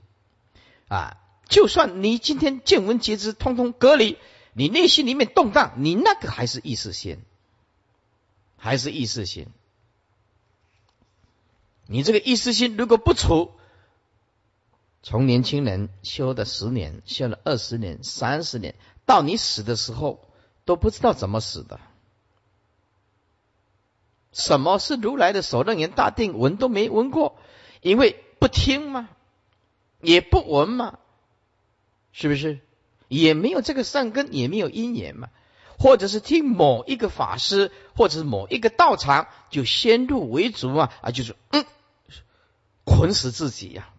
[0.89, 1.15] 啊。
[1.47, 4.17] 就算你今天见闻皆知，通通隔离，
[4.51, 7.19] 你内心里面动荡，你那个还是意识心，
[8.57, 9.47] 还是意识心。
[11.87, 13.51] 你这个意识心如果不除，
[15.01, 20.27] 从年轻人修的十年，修了二十年、三十年，到你死的时候
[20.65, 21.79] 都不知道怎么死的。
[24.31, 26.37] 什么是如来的首楞严大定？
[26.37, 27.37] 闻都没闻过，
[27.81, 29.09] 因为不听嘛，
[30.01, 30.99] 也不闻嘛。
[32.13, 32.59] 是不是
[33.07, 35.29] 也没有这个善根，也没有因缘嘛？
[35.79, 41.65] 或者是听某一个法师，或者是某一个道场，就先入为主啊啊，就是嗯，
[42.83, 43.89] 捆死自己呀！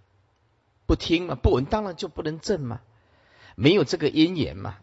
[0.86, 2.80] 不听嘛，不闻，当然就不能正嘛。
[3.54, 4.76] 没有这个因缘嘛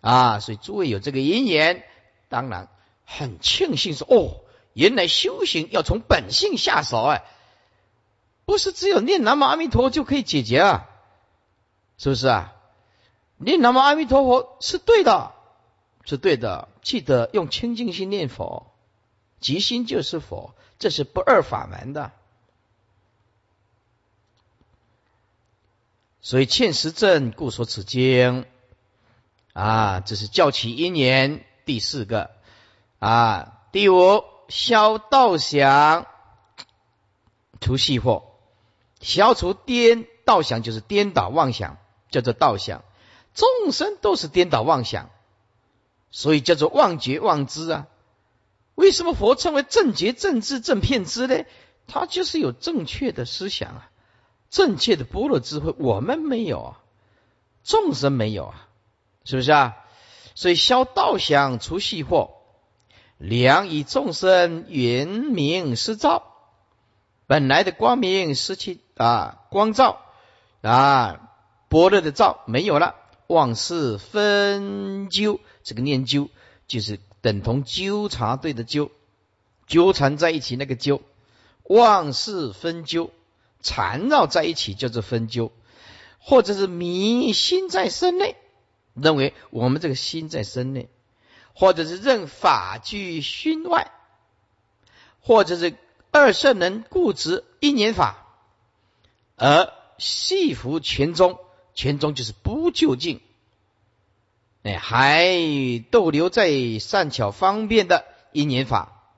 [0.00, 1.84] 啊，所以诸位有这个因缘，
[2.28, 2.68] 当然
[3.04, 4.44] 很庆幸说哦，
[4.76, 7.24] 原来修行要从本性下手哎，
[8.44, 10.86] 不是只有念南无阿弥陀就可以解决啊，
[11.96, 12.52] 是不是啊？
[13.38, 15.32] 念南无阿弥陀佛是对的，
[16.04, 16.68] 是对的。
[16.82, 18.70] 记得用清净心念佛，
[19.40, 22.12] 即心就是佛，这是不二法门的。
[26.20, 28.44] 所以欠实证故说此经
[29.54, 32.30] 啊，这是教起因缘第四个
[32.98, 33.54] 啊。
[33.72, 36.06] 第五消道想
[37.60, 38.24] 除细惑，
[39.00, 41.78] 消除颠道想就是颠倒妄想，
[42.10, 42.82] 叫做道想。
[43.34, 45.10] 众生都是颠倒妄想，
[46.10, 47.86] 所以叫做妄觉妄知啊。
[48.74, 51.44] 为什么佛称为正觉正知正片知呢？
[51.86, 53.90] 他就是有正确的思想啊，
[54.50, 56.80] 正确的般若智慧，我们没有啊，
[57.62, 58.68] 众生没有啊，
[59.24, 59.76] 是不是啊？
[60.34, 62.35] 所以消道想除细惑，
[63.18, 66.34] 良以众生原明失照，
[67.26, 70.00] 本来的光明失去啊，光照
[70.62, 71.30] 啊，
[71.68, 72.94] 般若的照没有了。
[73.26, 76.28] 妄事分纠，这个念纠
[76.68, 78.92] 就是等同纠察队的纠，
[79.66, 81.02] 纠缠在一起那个纠，
[81.64, 83.10] 妄事分纠，
[83.62, 85.50] 缠绕在一起叫做分纠，
[86.20, 88.36] 或者是迷心在身内，
[88.94, 90.88] 认为我们这个心在身内，
[91.56, 93.90] 或者是任法居熏外，
[95.20, 95.76] 或者是
[96.12, 98.26] 二圣人固执一念法，
[99.34, 101.40] 而系服全中。
[101.78, 103.20] 全宗就是不究竟，
[104.62, 105.28] 哎，还
[105.90, 109.12] 逗留在善巧方便的因缘法，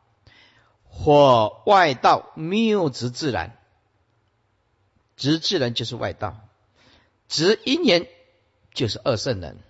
[0.82, 3.56] 或外道谬执自然，
[5.16, 6.36] 执自然就是外道，
[7.28, 8.08] 执因缘
[8.74, 9.60] 就是二圣人，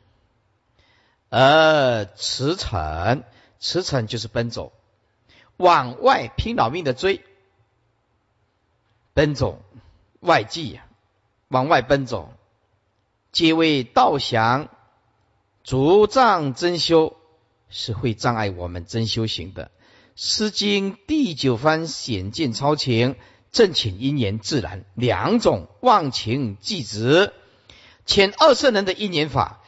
[1.30, 3.24] 而驰骋，
[3.60, 4.72] 驰骋就是奔走，
[5.56, 7.22] 往外拼老命的追，
[9.12, 9.62] 奔走
[10.20, 10.86] 外迹呀，
[11.48, 12.32] 往外奔走。
[13.30, 14.70] 皆为道降
[15.64, 17.14] 阻障真修，
[17.68, 19.66] 是会障碍我们真修行的。
[20.14, 23.16] 《诗经》第九番显见超情，
[23.52, 27.34] 正请因缘自然两种忘情即止，
[28.06, 29.60] 前二圣人的因缘法。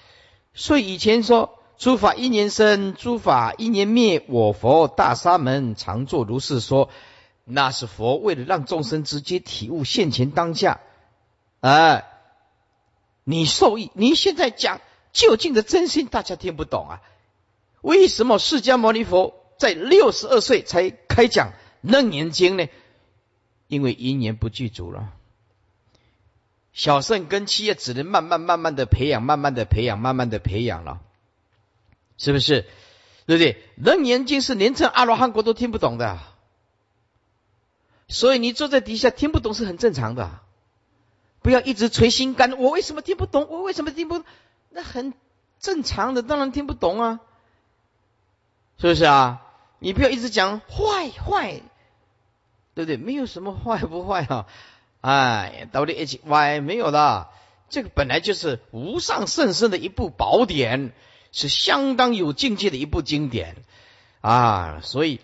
[0.55, 4.25] 所以以前说诸法因缘生，诸法因缘灭。
[4.29, 6.91] 我佛大沙门常作如是说，
[7.45, 10.81] 那是佛为了让众生直接体悟现前当下，
[11.61, 12.07] 哎。
[13.23, 14.81] 你受益，你现在讲
[15.13, 17.03] 究竟的真心大家听不懂啊？
[17.81, 21.51] 为什么释迦牟尼佛在六十二岁才开讲
[21.83, 22.69] 《楞严经》呢？
[23.69, 25.13] 因为因缘不具足了。
[26.73, 31.01] 小圣根基也只能慢慢慢慢的培养，慢慢的培养，慢慢的培养了，
[32.17, 32.67] 是不是？
[33.27, 33.55] 对不对？
[33.77, 36.19] 《楞严经》是连成阿罗汉国都听不懂的，
[38.09, 40.41] 所以你坐在底下听不懂是很正常的。
[41.43, 43.47] 不要一直捶心肝，我为什么听不懂？
[43.49, 44.25] 我为什么听不？
[44.69, 45.15] 那很
[45.59, 47.21] 正常的，当然听不懂啊，
[48.79, 49.43] 是不是啊？
[49.79, 51.63] 你不要一直讲坏坏，
[52.75, 52.97] 对不对？
[52.97, 54.47] 没有什么坏不坏啊。
[55.01, 55.69] 哎
[56.25, 57.29] ，，why 没有的，
[57.69, 60.93] 这个本来就是无上甚深的一部宝典，
[61.33, 63.57] 是相当有境界的一部经典
[64.21, 65.21] 啊，所以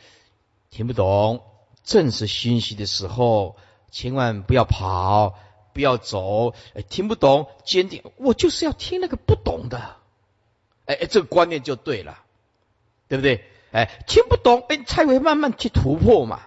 [0.71, 1.43] 听不懂，
[1.85, 3.57] 正是熏习的时候，
[3.91, 5.35] 千万不要跑，
[5.75, 9.97] 不要走，哎，听不懂，坚定，我就是要听那个不懂的，
[10.87, 12.19] 哎哎，这个观念就对了，
[13.09, 13.45] 对不对？
[13.73, 16.41] 哎，听不懂，哎，才会慢慢去突破嘛。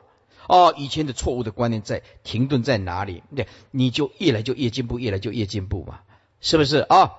[0.49, 3.21] 哦，以前的错误的观念在停顿在哪里？
[3.35, 5.99] 对，你就越来就越进步，越来就越进步嘛，
[6.41, 7.11] 是不是啊？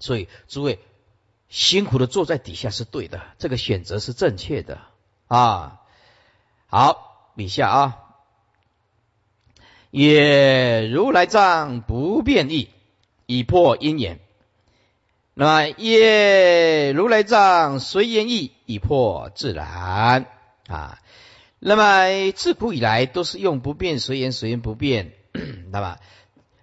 [0.00, 0.80] 所以诸位
[1.48, 4.80] 辛苦的坐在底下是对的，这个选择是正确的
[5.28, 5.80] 啊。
[6.66, 7.98] 好，笔下啊，
[9.92, 12.70] 也如来藏不变异，
[13.26, 14.18] 以破因缘。
[15.34, 20.26] 那么也如来藏随缘意，以破自然
[20.66, 20.98] 啊。
[21.62, 25.12] 那么自古以来都是用不变随缘，随缘不变。
[25.70, 25.98] 那么，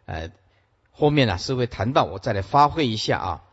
[0.05, 0.31] 呃，
[0.89, 3.43] 后面呢是会谈到，我再来发挥一下啊。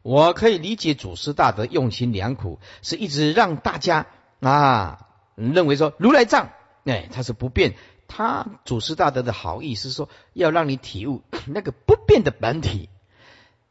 [0.00, 4.06] 我可以理解祖师大德用心良苦，是一直让大家
[4.40, 6.50] 啊认为说如来藏，
[6.84, 7.74] 哎，它是不变。
[8.08, 12.88] 他祖师大德的好意是说要让你体悟 那个不变的本体，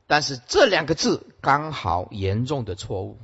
[0.05, 3.17] 但是这两个字刚好严重的错误。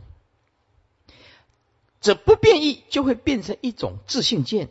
[2.02, 4.70] 这不变异就会变成一种自信见，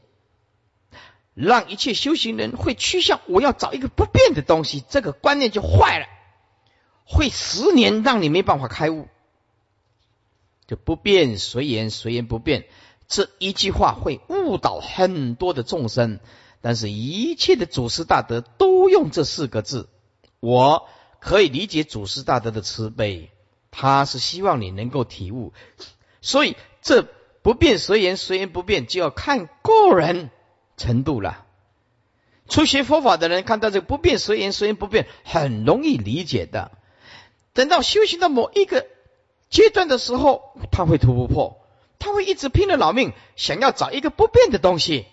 [1.35, 6.07] 让一切修行人会趋向我要找一个不变的东西，这个观念就坏了，
[7.05, 9.09] 会十年让你没办法开悟。
[10.67, 12.67] 就不变随缘，随缘不变，
[13.07, 16.21] 这一句话会误导很多的众生。
[16.63, 19.91] 但是，一切的祖师大德都用这四个字，
[20.41, 20.89] 我
[21.21, 23.31] 可以理解祖师大德的慈悲，
[23.71, 25.53] 他是希望你能够体悟，
[26.23, 27.07] 所以这。
[27.43, 30.31] 不变随缘，随缘不变，就要看个人
[30.77, 31.45] 程度了。
[32.49, 36.73] 初学佛法的人看到这个不变随缘，随缘不变，很容易理解的。
[37.53, 38.87] 等到修行到某一个
[39.51, 41.67] 阶段的时候，他会突破，
[41.99, 45.07] 他会一直拼了老命想要找一个不变的东西，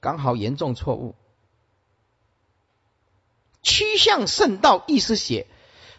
[0.00, 1.14] 刚好严重错误。
[3.62, 5.46] 趋向圣道，意思写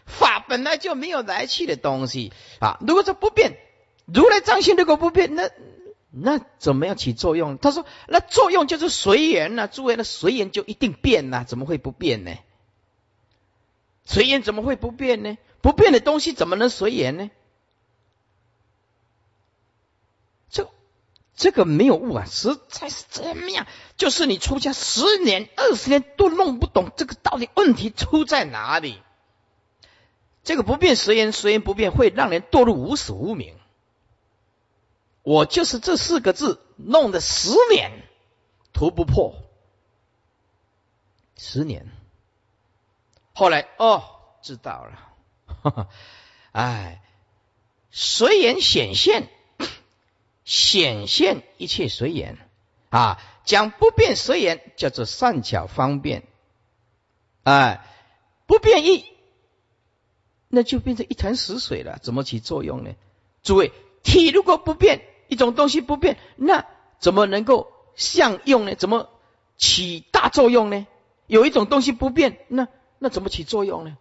[0.04, 2.78] 法本来就没有来去的东西啊。
[2.86, 3.58] 如果说不变，
[4.06, 5.50] 如来藏心如果不变，那。
[6.18, 7.58] 那怎么样起作用？
[7.58, 11.44] 他说：“那作用就是随缘呐，诸位，那随缘就一定变呐？
[11.46, 12.34] 怎么会不变呢？
[14.06, 15.36] 随缘怎么会不变呢？
[15.60, 17.30] 不变的东西怎么能随缘呢？
[20.48, 20.70] 这
[21.34, 23.66] 这个没有悟啊，实在是怎么样？
[23.98, 29.02] 就是你出家十年、二十年都弄不懂这个到底问题出在哪里？
[30.44, 33.54] 这个不变随缘，随缘不变，会让人堕入无始无明。”
[35.26, 37.90] 我就是这四个字弄了十年，
[38.72, 39.34] 涂不破。
[41.36, 41.90] 十年，
[43.34, 44.04] 后来哦，
[44.40, 45.88] 知道了。
[46.52, 47.02] 哎，
[47.90, 49.28] 随缘显现，
[50.44, 52.38] 显现一切随缘
[52.90, 56.22] 啊，讲不变随缘叫做善巧方便。
[57.42, 57.84] 哎，
[58.46, 59.06] 不变异，
[60.46, 62.94] 那就变成一潭死水了，怎么起作用呢？
[63.42, 63.72] 诸位，
[64.04, 65.04] 体如果不变。
[65.28, 66.66] 一种东西不变，那
[66.98, 68.74] 怎么能够相用呢？
[68.74, 69.10] 怎么
[69.56, 70.86] 起大作用呢？
[71.26, 72.68] 有一种东西不变，那
[72.98, 73.96] 那怎么起作用呢？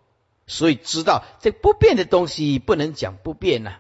[0.48, 3.78] 所以知道这不变的东西不能讲不变呐，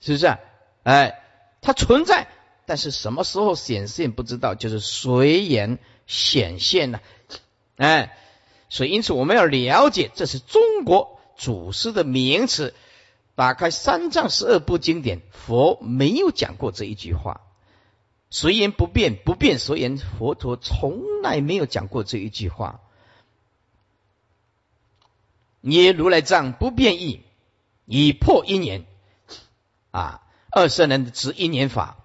[0.00, 0.36] 是不是？
[0.84, 1.20] 哎，
[1.60, 2.28] 它存在，
[2.66, 7.02] 但是什么时候显现不知道，就是随缘显现了。
[7.76, 8.16] 哎，
[8.68, 12.74] 所以因此我们要了解，这是中国祖师的名词。
[13.40, 17.40] 打开三藏十二部经典，佛没有讲过这一句话。
[18.28, 22.80] 随缘不变，不变随缘，佛陀从来没有讲过这一句话。
[25.62, 27.22] 捏如来藏不变异，
[27.86, 28.84] 以破因缘。
[29.90, 30.20] 啊，
[30.50, 31.96] 二圣人的执因缘法，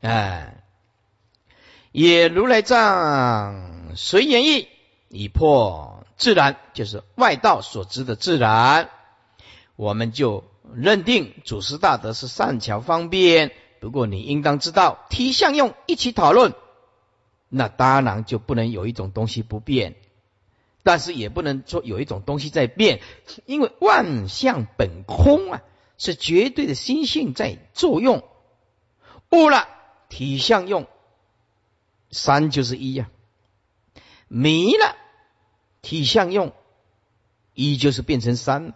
[0.00, 0.64] 哎，
[1.92, 4.68] 也如来藏随缘意，
[5.10, 8.88] 以破自然，就是外道所知的自然。
[9.76, 13.52] 我们就认定祖师大德是善巧方便。
[13.80, 16.54] 不过你应当知道，体相用一起讨论，
[17.48, 19.94] 那当然就不能有一种东西不变，
[20.82, 23.00] 但是也不能说有一种东西在变，
[23.46, 25.62] 因为万象本空啊，
[25.96, 28.24] 是绝对的心性在作用。
[29.30, 29.68] 悟了
[30.08, 30.86] 体相用，
[32.10, 33.04] 三就是一呀；
[34.26, 34.96] 迷了
[35.82, 36.52] 体相用，
[37.54, 38.74] 一就是变成三了。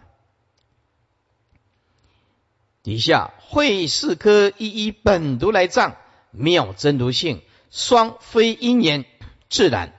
[2.83, 5.95] 底下会四科一一本独来藏
[6.31, 9.05] 妙真如性双非因缘
[9.49, 9.93] 自然，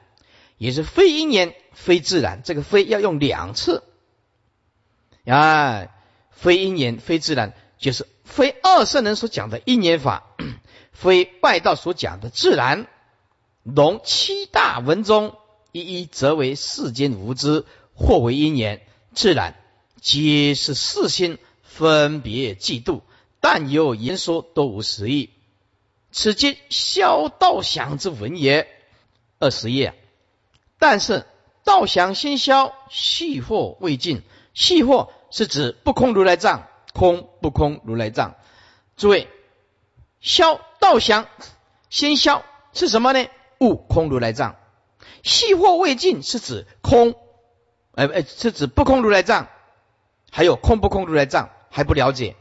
[0.59, 2.43] 也是非因缘非自然。
[2.45, 3.83] 这个非要用两次
[5.25, 5.89] 啊，
[6.31, 10.35] 非因缘非自然，就是非二圣人所讲的因缘法，
[10.93, 12.87] 非外道所讲的自然。
[13.63, 15.39] 龙七大文中
[15.73, 17.65] 一一则为世间无知，
[17.95, 19.55] 或为因缘自然，
[20.03, 21.39] 皆是四心。
[21.75, 23.01] 分别嫉妒，
[23.41, 25.31] 但有言说都无实意。
[26.13, 28.69] 此皆消道祥之文也。
[29.41, 29.95] 二十页。
[30.79, 31.27] 但是
[31.65, 34.23] 道祥先消，细惑未尽。
[34.55, 38.37] 细惑是指不空如来藏，空不空如来藏。
[38.97, 39.27] 诸位，
[40.21, 41.27] 消道祥
[41.91, 43.27] 先消是什么呢？
[43.59, 44.55] 悟空如来藏。
[45.25, 47.17] 细惑未尽是指空，
[47.95, 49.49] 哎哎，是指不空如来藏，
[50.31, 51.51] 还有空不空如来藏。
[51.75, 52.37] 还不了解，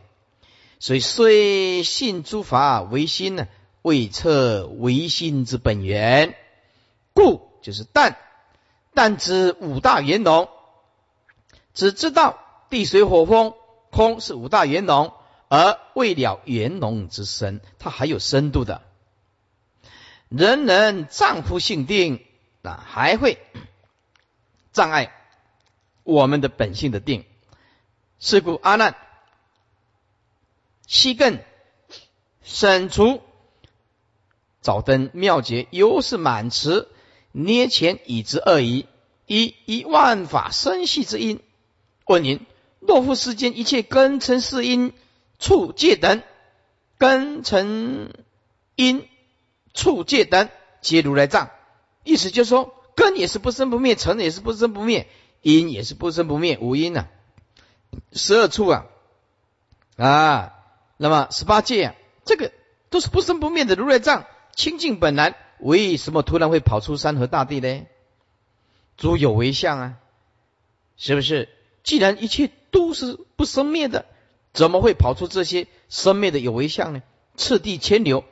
[0.78, 3.48] 所以虽信诸法唯心呢，
[3.82, 6.36] 未测唯心之本源，
[7.16, 8.16] 故就是但
[8.94, 10.50] 但知五大元龙，
[11.74, 12.38] 只知道
[12.70, 13.56] 地水火风
[13.90, 15.14] 空是五大元龙，
[15.48, 18.84] 而未了元龙之深，它还有深度的。
[20.30, 22.24] 人人丈夫性定
[22.62, 23.40] 啊，还会
[24.74, 25.12] 障碍
[26.04, 27.26] 我们的本性的定。
[28.20, 28.96] 是故阿难。
[30.94, 31.40] 七更
[32.44, 33.20] 审除。
[34.62, 36.88] 早灯妙节犹是满池。
[37.32, 38.86] 捏前已知二疑
[39.26, 41.42] 一一万法生系之因。
[42.06, 42.46] 问您
[42.80, 44.94] 若复世间一切根尘世因
[45.40, 46.22] 处界等。
[47.00, 48.14] 根尘
[48.76, 49.08] 因
[49.74, 50.48] 处界等
[50.80, 51.50] 皆如来藏。
[52.04, 55.08] 意思就是说根也是不生不灭尘也是不生不灭
[55.42, 57.08] 因也是不生不灭无因呐
[58.12, 58.86] 十二处啊。
[59.98, 60.53] 啊。
[61.04, 62.54] 那么十八界，这个
[62.90, 64.26] 都是不生不灭的如来藏，
[64.56, 67.86] 清净本来，为什么突然会跑出山河大地呢？
[68.96, 69.98] 诸有为相啊，
[70.96, 71.50] 是不是？
[71.84, 74.06] 既然一切都是不生灭的，
[74.54, 77.04] 怎么会跑出这些生灭的有为相呢？
[77.36, 78.24] 次第牵牛，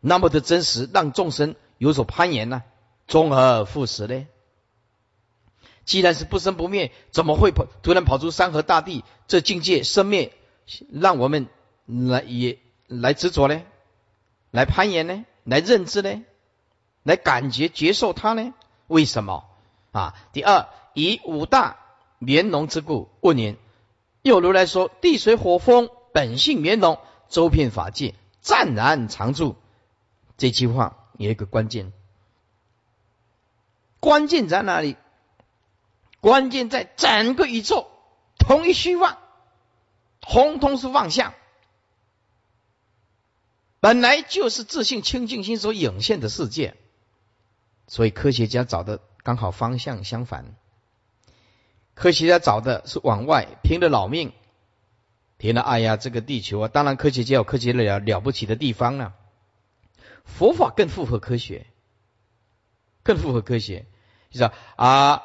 [0.00, 2.64] 那么的真实，让众生有所攀岩呢？
[3.06, 4.26] 终而复始呢？
[5.84, 9.04] 既然是不生不灭，怎么会跑突然跑出山河大地？
[9.28, 10.32] 这境界生灭，
[10.90, 11.46] 让我们。
[11.88, 13.62] 来也来执着呢，
[14.50, 16.22] 来攀岩呢，来认知呢，
[17.02, 18.52] 来感觉接受它呢？
[18.86, 19.48] 为什么
[19.92, 20.14] 啊？
[20.34, 21.78] 第二，以五大
[22.18, 23.56] 绵浓之故，问您，
[24.20, 29.56] 又如来说，地水火风本性绵浓，周遍法界，湛然常住。
[30.36, 31.92] 这句话有一个关键，
[33.98, 34.96] 关键在哪里？
[36.20, 37.88] 关键在整个宇宙
[38.38, 39.16] 同一虚妄，
[40.20, 41.32] 通通是妄象。
[43.80, 46.74] 本来就是自信清净心所涌现的世界，
[47.86, 50.56] 所以科学家找的刚好方向相反。
[51.94, 54.32] 科学家找的是往外，拼了老命，
[55.36, 59.14] 拼了哎呀，这个地球啊，当然科学家有科学了了不起的地方啊。
[60.24, 61.66] 佛法更符合科学，
[63.02, 63.86] 更符合科学，
[64.30, 65.22] 就是啊，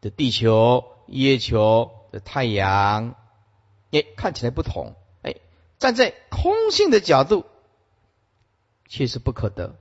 [0.00, 3.16] 的地球、月球的太阳，
[3.90, 5.36] 哎，看起来不同，哎，
[5.78, 7.44] 站在空性的角度。
[8.88, 9.76] 却是不可得，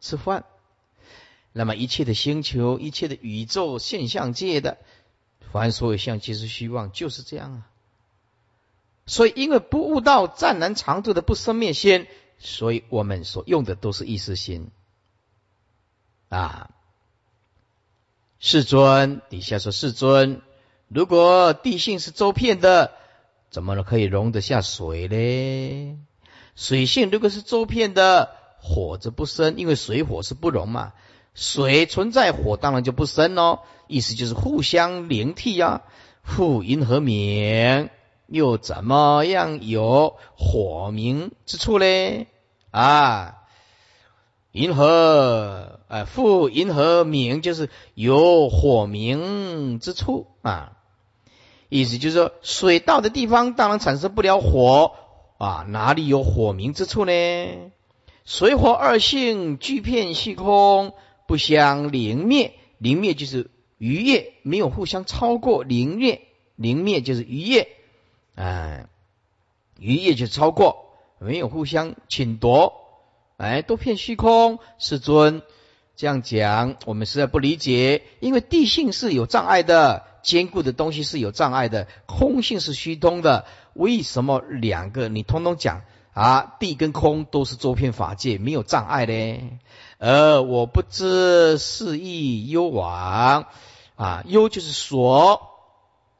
[0.00, 0.44] 吃饭。
[1.52, 4.78] 那么一切的星球、一切的宇宙现象界的，
[5.52, 7.70] 凡所有相皆是虚妄，就是这样啊。
[9.06, 12.06] 所以，因为不悟道湛然常住的不生灭心，
[12.38, 14.70] 所以我们所用的都是意识心
[16.28, 16.70] 啊。
[18.38, 20.42] 世尊底下说：世尊，
[20.88, 22.92] 如果地性是周遍的，
[23.50, 25.98] 怎么可以容得下水呢？
[26.58, 28.30] 水性如果是周遍的，
[28.60, 30.92] 火则不生，因为水火是不容嘛。
[31.32, 33.60] 水存在，火当然就不生哦。
[33.86, 35.82] 意思就是互相灵替呀。
[36.24, 37.90] 复银河明，
[38.26, 42.26] 又怎么样有火明之处呢？
[42.72, 43.36] 啊，
[44.50, 50.72] 银河，呃，复银河明就是有火明之处啊。
[51.68, 54.94] 意思就是说，水到的地方当然产生不了火
[55.38, 57.12] 啊，哪里有火明之处呢？
[58.24, 60.92] 水火二性聚片虚空，
[61.28, 62.54] 不相灵灭。
[62.78, 66.22] 灵灭就是余业，没有互相超过灵灭。
[66.56, 67.68] 灵灭就是余业，
[68.34, 68.88] 哎，
[69.78, 72.74] 余业就超过，没有互相侵夺，
[73.36, 74.58] 哎，都片虚空。
[74.78, 75.42] 世尊
[75.94, 80.04] 这样讲，我们实在不理解，因为地性是有障碍的。
[80.20, 83.46] 坚固的东西是有障碍的，空性是虚通的。
[83.78, 86.56] 为什么两个你通通讲啊？
[86.58, 89.58] 地跟空都是周遍法界，没有障碍呢？
[89.98, 93.46] 而我不知是意忧往
[93.96, 95.48] 啊，忧就是所，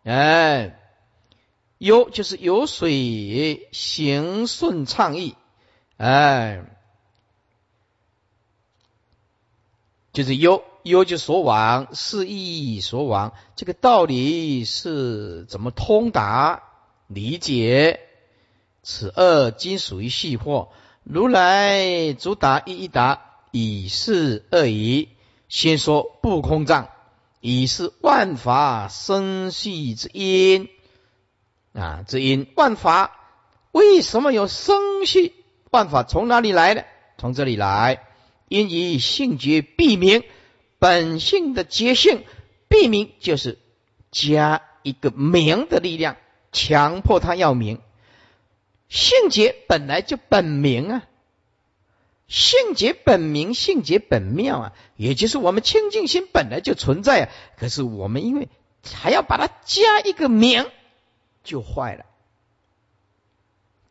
[0.04, 0.78] 哎，
[1.78, 5.34] 忧就是有水行顺畅意，
[5.96, 6.62] 哎，
[10.12, 10.62] 就是忧。
[10.84, 16.62] 忧就所往，是意所往，这个道理是怎么通达
[17.08, 18.00] 理解？
[18.82, 20.68] 此二今属于细惑，
[21.02, 25.08] 如来主打一一答，以是二疑。
[25.48, 26.90] 先说不空藏，
[27.40, 30.68] 以是万法生系之因
[31.72, 33.18] 啊，之因万法
[33.72, 35.32] 为什么有生系？
[35.70, 36.84] 万法从哪里来的？
[37.16, 38.06] 从这里来，
[38.48, 40.22] 因以性觉必明。
[40.78, 42.24] 本性的觉性，
[42.68, 43.58] 必明就是
[44.10, 46.16] 加一个明的力量，
[46.52, 47.80] 强迫他要名。
[48.88, 51.02] 性觉本来就本名啊，
[52.26, 57.28] 性觉本名，性觉本妙啊，也就是我们清净心本来就存在啊。
[57.58, 58.48] 可是我们因为
[58.82, 60.66] 还要把它加一个名，
[61.44, 62.06] 就坏了。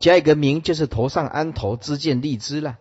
[0.00, 2.78] 加一个名，就是头上安头，知见立知了。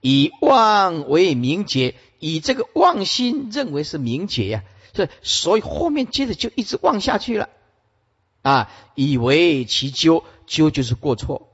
[0.00, 1.94] 以妄为名觉。
[2.18, 4.62] 以这个妄心认为是名解呀，
[4.94, 7.48] 所以所以后面接着就一直妄下去了
[8.42, 11.48] 啊，以为其究究就是过错，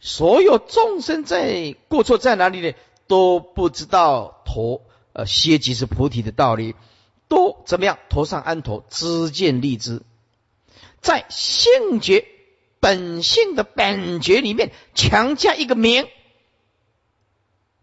[0.00, 2.74] 所有众生在过错在哪里呢？
[3.06, 4.82] 都不知道头
[5.12, 6.74] 呃歇即是菩提的道理，
[7.28, 7.98] 都怎么样？
[8.08, 10.02] 头上安头，知见立知，
[11.00, 12.26] 在性觉
[12.80, 16.06] 本性的本觉里面强加一个名。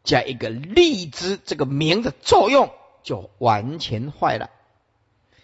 [0.03, 2.71] 加一个荔枝，这个名的作用
[3.03, 4.49] 就完全坏了。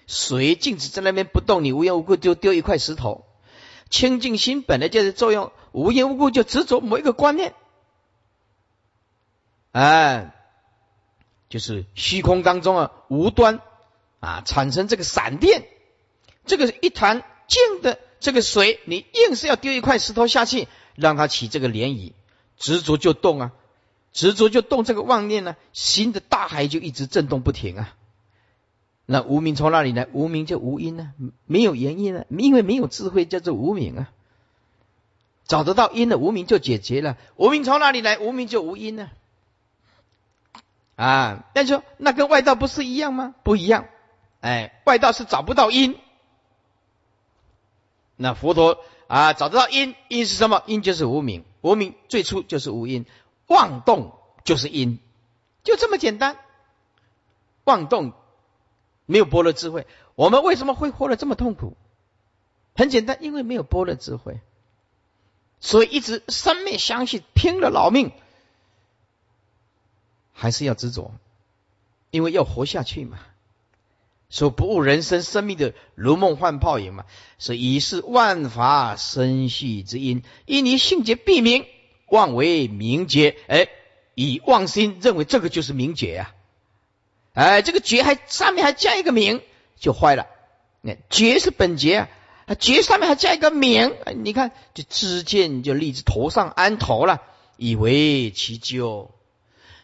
[0.07, 3.25] 水静止在那边不动，你无缘无故就丢一块石头。
[3.89, 7.53] 清净心本来就是作用，无缘无故就执着某一个观念，
[9.71, 10.33] 哎，
[11.49, 13.61] 就是虚空当中啊，无端
[14.19, 15.65] 啊产生这个闪电，
[16.45, 22.13] 这个一潭静的这个水，你硬是要丢一块石头下去，让它起这个涟漪，
[22.57, 23.51] 执着就动啊。
[24.13, 27.95] 执着就动这个妄念呢，心的大海就一直震动不停啊。
[29.09, 30.05] 那无名从哪里来？
[30.11, 31.13] 无名就无因呢，
[31.45, 34.11] 没有原因呢，因为没有智慧叫做无名啊。
[35.45, 37.15] 找得到因的无名就解决了。
[37.37, 38.19] 无名从哪里来？
[38.19, 39.09] 无名就无因呢。
[40.97, 43.33] 啊，但是说那跟外道不是一样吗？
[43.43, 43.85] 不一样。
[44.41, 45.97] 哎，外道是找不到因，
[48.17, 48.77] 那佛陀
[49.07, 50.63] 啊找得到因，因是什么？
[50.65, 53.05] 因就是无名，无名最初就是无因。
[53.47, 54.11] 妄动
[54.43, 54.99] 就是因，
[55.63, 56.35] 就这么简单。
[57.63, 58.11] 妄动
[59.07, 61.75] 没有般若智慧，我们为什么会活得这么痛苦？
[62.75, 64.39] 很简单，因为没有般若智慧，
[65.59, 68.11] 所以一直生命相信，拼了老命，
[70.31, 71.11] 还是要执着，
[72.11, 73.17] 因为要活下去嘛。
[74.29, 77.05] 说不悟人生，生命的如梦幻泡影嘛，
[77.39, 81.65] 所以是万法生系之因，因你性劫必明。
[82.09, 83.67] 妄为明觉，哎，
[84.15, 86.33] 以妄心认为这个就是明觉呀，
[87.37, 89.43] 哎，这个觉还上面还加一个名，
[89.79, 90.25] 就坏了。
[90.81, 92.07] 那觉是本觉
[92.47, 97.21] 啊，觉上面还加一个名，你看这知见就立在头上安头了，
[97.55, 99.11] 以为其咎。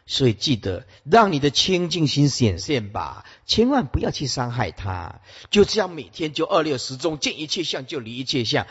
[0.04, 5.20] 所以记得让你的清净心显现吧，千万不要去伤害他。
[5.48, 8.66] 就这样每天就二六十中，见一切相就离一切相。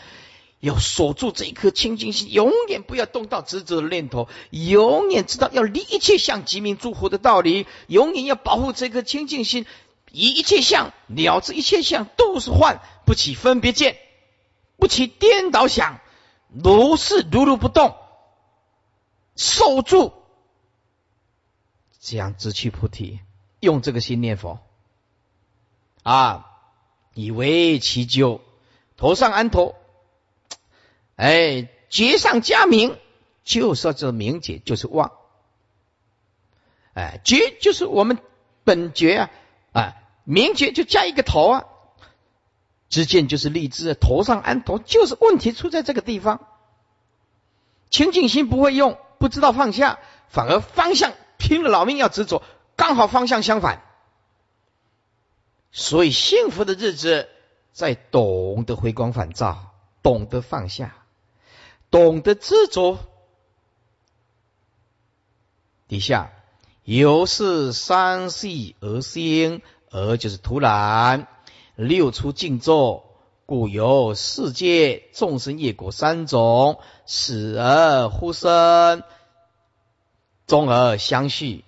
[0.64, 9.66] 要锁住这一颗清净心，永远不要动到执着的念头，永远知道要离一切相即名诸佛的道理，永远要保护这颗清净心，
[10.09, 13.97] 以一切相了知一切相都是幻，不起分别见，
[14.78, 15.99] 不起颠倒想，
[16.47, 17.97] 如是如如不动，
[19.36, 20.14] 守住，
[21.99, 23.20] 这样直取菩提，
[23.59, 24.59] 用这个心念佛
[26.03, 26.49] 啊，
[27.16, 28.39] 以为其究，
[28.95, 29.76] 头上安头。
[31.24, 32.97] 哎，绝上加名，
[33.45, 35.13] 就说这名解就是妄。
[36.95, 38.17] 哎，觉就是我们
[38.65, 39.30] 本觉啊，
[39.71, 39.95] 啊，
[40.26, 41.63] 名觉就加一个头啊，
[42.89, 46.45] 知见就是立志，头上安头，就是问题出在这个地方。
[47.89, 52.43] 清净心不会用，不知道放下，反而方向拼了老命要执着，
[52.76, 53.82] 刚好方向相反。
[55.71, 57.30] 所以幸福的日子，
[57.71, 59.71] 在懂得回光返照，
[60.01, 60.95] 懂得放下，
[61.94, 62.98] 懂得知足。
[65.88, 66.34] 底下
[66.84, 71.28] 由是三细而兴，而就是突然
[71.76, 73.06] 六出静坐。
[73.46, 79.04] 故有世界众生业果三种：死而忽生，
[80.48, 81.64] 终而相续，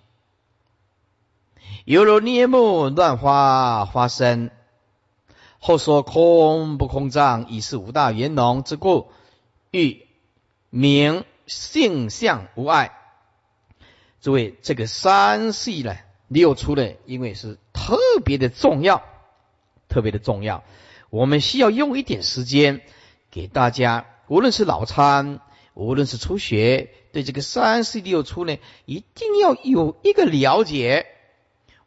[1.84, 4.50] 犹如涅木乱花花生。
[5.60, 9.12] 后说空不空藏，已是五大圆融之故，
[9.70, 10.05] 欲
[10.76, 12.92] 名性相无碍。
[14.20, 15.96] 诸位，这个三系呢，
[16.28, 19.02] 六出呢，因为是特别的重要，
[19.88, 20.66] 特别的重要。
[21.10, 22.82] 我们需要用一点时间
[23.32, 25.40] 给大家，无论是老参，
[25.76, 31.06] 无论是初学，对这个三系六出呢，一定要有一个了解。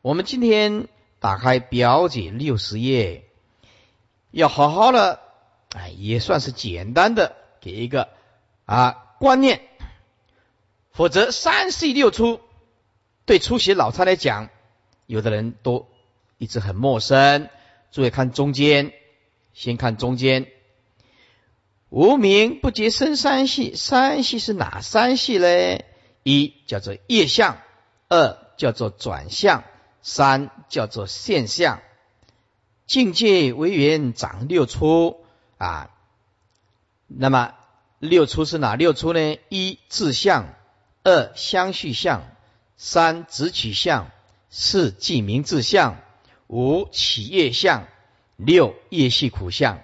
[0.00, 0.88] 我们今天
[1.20, 3.24] 打开表解六十页，
[4.30, 5.20] 要好好的，
[5.76, 8.08] 哎，也算是简单的给一个
[8.68, 9.62] 啊观念，
[10.92, 12.40] 否则三系六出
[13.24, 14.50] 对初学老参来讲，
[15.06, 15.88] 有的人都
[16.36, 17.48] 一直很陌生。
[17.90, 18.92] 注意看中间。
[19.54, 20.46] 先看中间，
[21.88, 25.80] 无名不结生三系，三系是哪三系呢？
[26.22, 27.58] 一叫做业相，
[28.08, 29.64] 二叫做转向，
[30.00, 31.80] 三叫做现象。
[32.86, 35.24] 境界为缘长六出
[35.56, 35.90] 啊。
[37.08, 37.54] 那么
[37.98, 39.38] 六出是哪六出呢？
[39.48, 40.54] 一自相，
[41.04, 42.22] 二相续相，
[42.76, 44.10] 三直取相，
[44.50, 46.00] 四记名自相，
[46.46, 47.86] 五起业相。
[48.36, 49.82] 六业系苦相，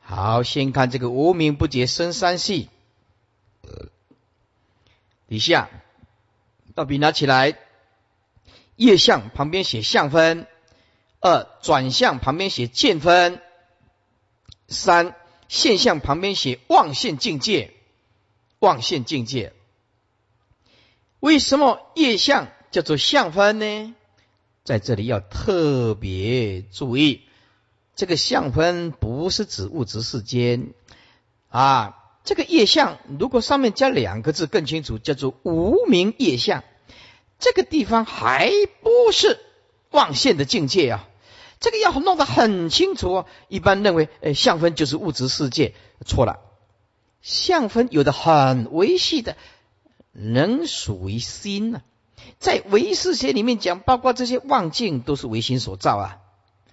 [0.00, 2.68] 好，先看这个无名不觉生三系。
[5.28, 5.70] 底下
[6.74, 7.56] 到笔拿起来，
[8.74, 10.46] 业相旁边写相分，
[11.20, 13.40] 二转向旁边写见分，
[14.68, 15.14] 三
[15.48, 17.72] 现象旁边写望现境界，
[18.58, 19.52] 望现境界。
[21.20, 23.94] 为什么业相叫做相分呢？
[24.64, 27.22] 在这里要特别注意。
[27.94, 30.74] 这个相分不是指物质世间
[31.48, 36.62] 啊，这个业相如果上面加两个字更清楚，叫做无名业相。
[37.38, 38.50] 这个地方还
[38.82, 39.38] 不是
[39.90, 41.08] 望现的境界啊，
[41.66, 43.26] 这个要弄得很清楚哦。
[43.48, 45.74] 一般认为，呃，相分就是物质世界，
[46.06, 46.38] 错了。
[47.22, 49.36] 相分有的很维系的，
[50.12, 51.82] 能属于心呢，
[52.38, 56.18] 在唯识学里面讲，包括这些望境都是唯心所造啊。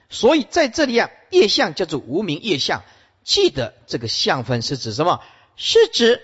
[0.10, 2.84] 所以在这里啊，业相叫做无名业相。
[3.24, 5.22] 记得这个相分是指什么？
[5.56, 6.22] 是指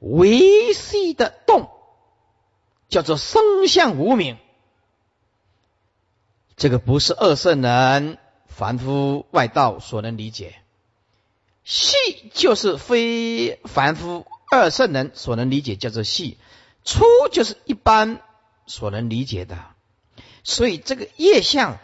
[0.00, 1.70] 维系的动，
[2.90, 4.36] 叫做生相无名。
[6.56, 10.56] 这个不是二圣人、凡夫外道所能理解。
[11.64, 11.96] 系
[12.32, 16.38] 就是非凡夫二圣人所能理解，叫做系。
[16.84, 18.20] 出就是一般
[18.66, 19.58] 所能理解的。
[20.44, 21.78] 所以这个业相。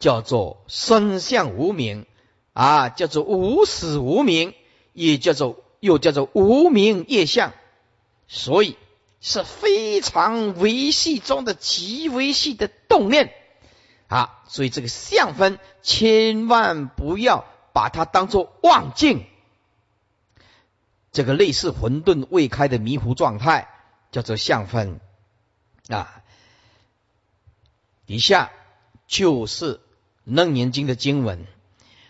[0.00, 2.04] 叫做生相无名
[2.52, 4.52] 啊，叫做无始无名，
[4.92, 7.54] 也叫做又叫做无名业相，
[8.28, 8.76] 所以
[9.20, 13.32] 是非常维系中的极维系的动念
[14.08, 19.24] 啊，所以这个相分千万不要把它当做妄境，
[21.12, 23.68] 这个类似混沌未开的迷糊状态，
[24.10, 25.00] 叫做相分
[25.88, 26.22] 啊。
[28.06, 28.50] 以下
[29.06, 29.80] 就是。
[30.26, 31.46] 楞严经的经文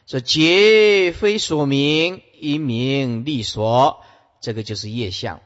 [0.07, 4.05] 说：“劫非所名，因名利所。”
[4.41, 5.41] 这个就是业相。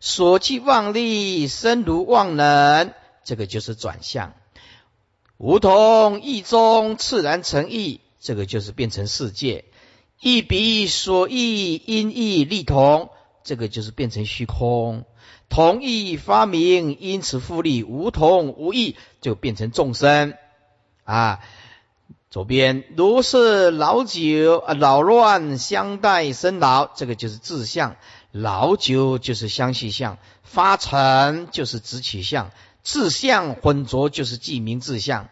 [0.00, 4.32] 所即妄力，身如妄能，这个就是转向。
[5.42, 9.64] 无同意中，自然成意，这个就是变成世界。
[10.20, 13.08] 一比所意，因意力同，
[13.42, 15.06] 这个就是变成虚空。
[15.48, 20.34] 同意发明，因此复利；无同无异，就变成众生
[21.04, 21.40] 啊。
[22.28, 27.96] 左边如是老久啊，老乱相待生老，这个就是自相；
[28.30, 32.50] 老久就是相续相，发成就是直取相，
[32.82, 35.28] 自相混浊就是记名自相。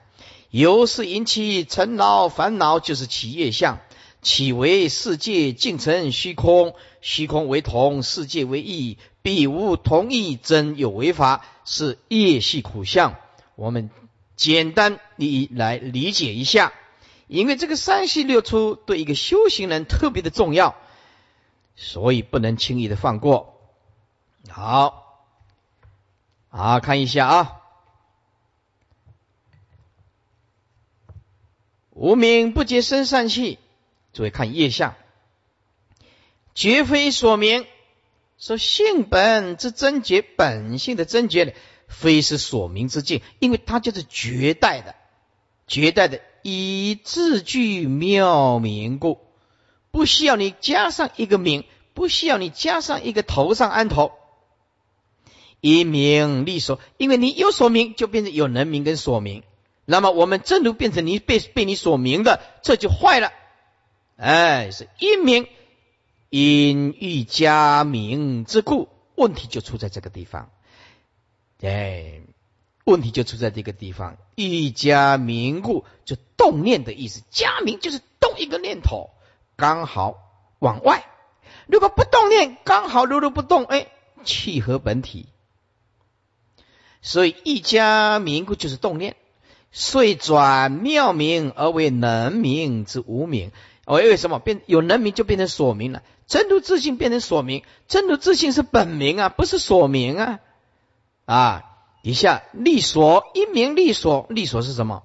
[0.51, 3.78] 由是引起尘劳烦恼，就是起业相。
[4.20, 13.14] 起为世界尽成虚空，虚空为同，世界为异，必无同异，真有为法，是业系苦相。
[13.55, 13.90] 我们
[14.34, 16.72] 简单你来理解一下。
[17.28, 20.74] 因为这个三系六出对一个修行人特别的重要，
[21.76, 23.55] 所以不能轻易的放过。
[24.49, 25.07] 好，
[26.51, 27.55] 好看一下啊。
[31.90, 33.59] 无名不结生善气，
[34.12, 34.94] 诸位看业相，
[36.55, 37.66] 绝非所名。
[38.38, 41.53] 说性本之真觉，本性的真觉呢，
[41.88, 44.94] 非是所名之境，因为它就是绝代的，
[45.66, 49.18] 绝代的以字句妙名故，
[49.90, 54.12] 不需要你加上一个名，不需要你加上一个头上安头，
[55.61, 59.42] 以名立所，因为你有所名，就变成有人名跟所名。
[59.84, 63.32] 那么我们正如变成你被被你所名的，这就坏了。
[64.16, 65.46] 哎，是一名
[66.28, 70.50] 因欲加名之故，问题就出在这个地方。
[71.62, 72.20] 哎，
[72.84, 74.16] 问题就出在这个地方。
[74.36, 77.22] 欲加名故，就动念的意思。
[77.30, 79.11] 加名就是动一个念头，
[79.56, 80.18] 刚好
[80.59, 81.04] 往外。
[81.66, 83.88] 如果不动念，刚好如如不动，哎，
[84.22, 85.26] 契合本体。
[87.03, 89.16] 所以一家名故就是动念。
[89.70, 93.53] 遂转妙名而为能名之无名，
[93.86, 96.03] 为为什么变有能名就变成所名了？
[96.26, 100.40] 真如自信变成所名，真如自信是本名啊，不是所名啊！
[101.26, 101.64] 啊，
[102.03, 105.03] 底下立所一名立所，立所是什么？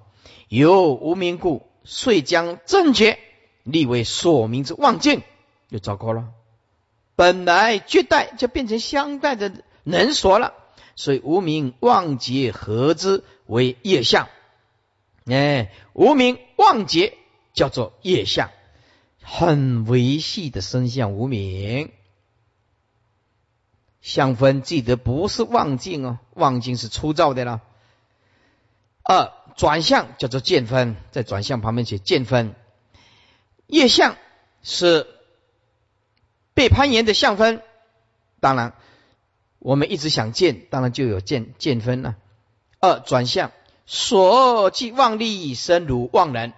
[0.48, 3.18] 有无名故，遂将正觉
[3.64, 5.22] 立为所名之妄境，
[5.68, 6.28] 又糟糕了。
[7.16, 10.54] 本来绝代就变成相待的能所了，
[10.96, 14.28] 所以无名妄结合之为业相。
[15.26, 17.16] 哎，无名妄结
[17.52, 18.50] 叫做业相，
[19.22, 21.90] 很维系的生相无名
[24.02, 27.62] 相分，记得不是妄境哦，妄境是粗糙的了。
[29.02, 32.54] 二转向叫做见分，在转向旁边写见分，
[33.66, 34.16] 业相
[34.62, 35.06] 是
[36.52, 37.62] 被攀岩的相分。
[38.40, 38.74] 当然，
[39.64, 42.16] 我们一直想见，当然就有见见分了。
[42.80, 43.50] 二转向。
[43.86, 46.54] 所即妄力生如妄人，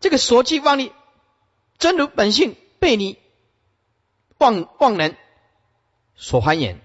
[0.00, 0.92] 这个所即妄力
[1.78, 3.16] 真如本性被你
[4.38, 5.16] 妄妄人
[6.16, 6.80] 所欢言，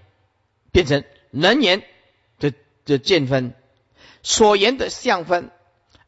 [0.70, 1.82] 变成人言
[2.38, 2.52] 的
[2.84, 3.54] 的见分，
[4.22, 5.50] 所言的相分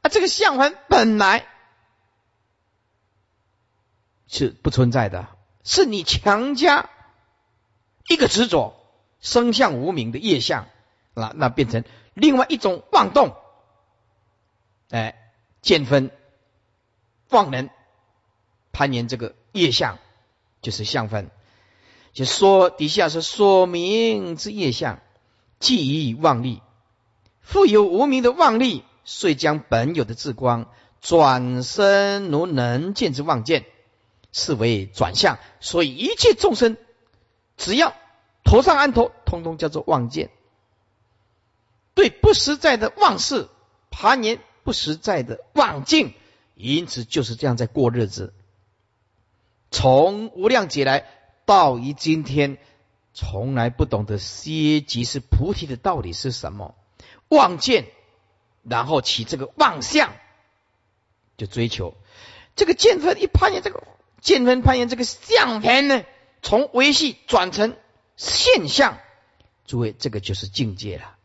[0.00, 1.44] 啊，这个相分本来
[4.28, 5.28] 是不存在的，
[5.64, 6.88] 是你强加
[8.08, 8.83] 一个执着
[9.24, 10.66] 生相无名的业相，
[11.14, 11.82] 那那变成。
[12.12, 13.34] 另外一种妄动，
[14.90, 16.10] 哎，见分、
[17.30, 17.70] 妄能
[18.70, 19.98] 攀岩这个业相，
[20.60, 21.30] 就是相分。
[22.12, 25.00] 就说底下是说明之业相，
[25.58, 26.60] 既以妄力，
[27.40, 30.70] 富有无名的妄力，遂将本有的智光
[31.00, 33.64] 转身如能见之妄见，
[34.32, 35.38] 是为转向。
[35.60, 36.76] 所以一切众生，
[37.56, 37.94] 只要
[38.54, 40.30] 头上安头，通通叫做妄见。
[41.94, 43.48] 对不实在的妄事
[43.90, 46.14] 攀岩，不实在的妄境，
[46.54, 48.32] 因此就是这样在过日子。
[49.72, 51.04] 从无量劫来
[51.46, 52.58] 到于今天，
[53.12, 56.76] 从来不懂得歇即是菩提的道理是什么？
[57.28, 57.86] 妄见，
[58.62, 60.12] 然后起这个妄相，
[61.36, 61.96] 就追求
[62.54, 63.82] 这个见分一攀岩，这个
[64.20, 66.04] 见分攀岩这个相分呢，
[66.40, 67.76] 从维系转成
[68.16, 68.98] 现象，
[69.66, 71.16] 诸位，这个就是境界了。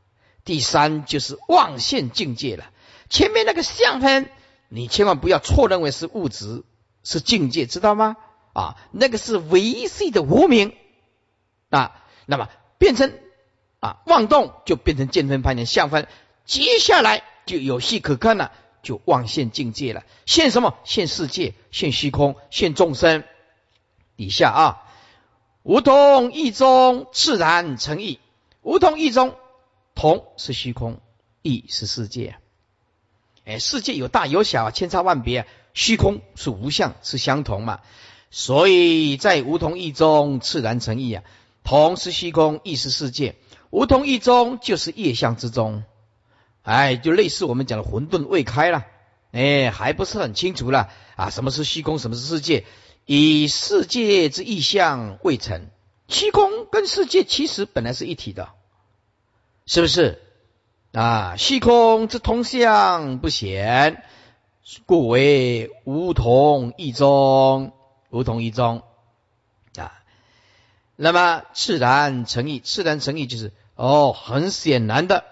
[0.44, 2.72] 第三就是妄现境界了。
[3.10, 4.30] 前面那个相分，
[4.68, 6.64] 你千万不要错认为是物质，
[7.04, 8.18] 是境界，知道吗？
[8.54, 10.76] 啊，那个是维系的无名
[11.70, 12.04] 啊。
[12.26, 13.14] 那么变成
[13.80, 16.08] 啊妄动，就变成见分、判念、相分。
[16.46, 20.04] 接下来就有戏可看了，就妄现境界了。
[20.26, 20.78] 现什么？
[20.84, 23.24] 现世界，现虚空，现众生。
[24.18, 24.84] 底下啊，
[25.70, 28.18] 无同意中自然成意，
[28.64, 29.36] 无同意中。
[29.94, 31.00] 同是虚空，
[31.44, 32.38] 异是世界。
[33.46, 35.46] 哎，世界有大有小，千差万别。
[35.76, 37.82] 虚空是无相，是相同嘛？
[38.32, 41.24] 所以在无同异中，自然成异啊。
[41.64, 43.36] 同是虚空，异是世界。
[43.70, 45.84] 无同异中，就是业相之中。
[46.64, 48.88] 哎，就类似我们讲的混沌未开了。
[49.32, 51.30] 哎，还不是很清楚了啊？
[51.30, 52.00] 什么是虚空？
[52.00, 52.66] 什么是世界？
[53.12, 55.72] 以世界之意象未成，
[56.08, 58.50] 虚空跟世界其实本来是一体的。
[59.66, 60.22] 是不是
[60.92, 61.36] 啊？
[61.36, 64.04] 虚空之通相不显，
[64.86, 67.74] 故为无同一中，
[68.12, 68.84] 无同一中
[69.76, 70.04] 啊。
[70.96, 75.26] 那么自然成义，自然成义就是哦，很显然的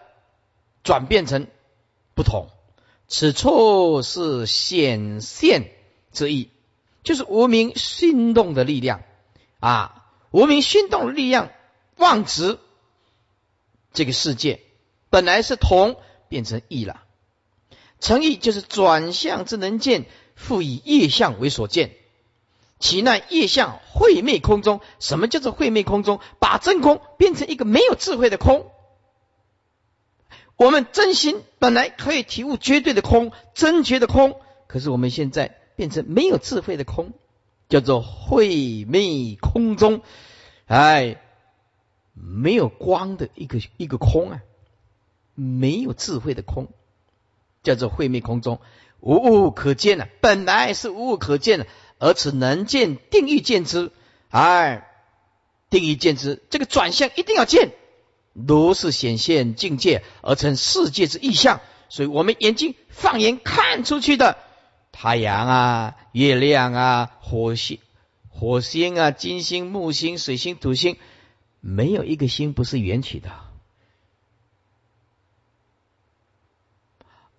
[0.82, 1.45] 转变成
[2.15, 2.49] 不同，
[3.07, 5.69] 此处是显现
[6.11, 6.49] 之意，
[7.08, 9.01] 就是无名心动的力量
[9.62, 11.51] 啊，无名心动的力量
[11.95, 12.60] 妄执
[13.93, 14.60] 这个世界，
[15.10, 15.95] 本来是同，
[16.28, 17.05] 变成异了。
[18.01, 20.05] 成意就是转向之能见，
[20.36, 21.95] 复以业相为所见。
[22.78, 26.20] 其那业相会昧空中，什么叫做会昧空中？
[26.39, 28.70] 把真空变成一个没有智慧的空。
[30.58, 37.13] 我们真心本来可以体悟绝对的空，真觉的空，可是我们现在变成没有智慧的空，
[37.69, 40.01] 叫做会昧空中，
[40.65, 41.21] 哎，
[42.13, 44.41] 没有光的一个一个空啊，
[45.36, 46.67] 没有智慧的空，
[47.63, 48.59] 叫做会昧空中，
[48.99, 50.09] 无物可见了。
[50.19, 51.67] 本来是无物可见的。
[51.99, 53.91] 而此能见定义见之，
[54.30, 54.88] 哎，
[55.71, 57.71] 定义见之，这个转向一定要见，
[58.34, 61.59] 如是显现境界而成世界之意象。
[61.89, 64.38] 所以我们眼睛放眼看出去的
[64.99, 67.77] 太阳啊、月亮啊、火星、
[68.29, 70.97] 火星啊、金星、木星、水星、土星，
[71.59, 73.29] 没有一个星不是缘起的，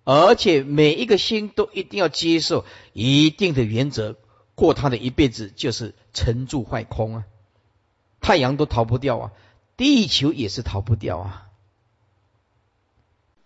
[0.05, 4.15] 而且每一个星都一定要接受一定的原则。
[4.55, 7.25] 过他的一辈子就是沉住坏空啊，
[8.21, 9.31] 太阳都逃不掉啊，
[9.75, 11.48] 地球也是逃不掉啊。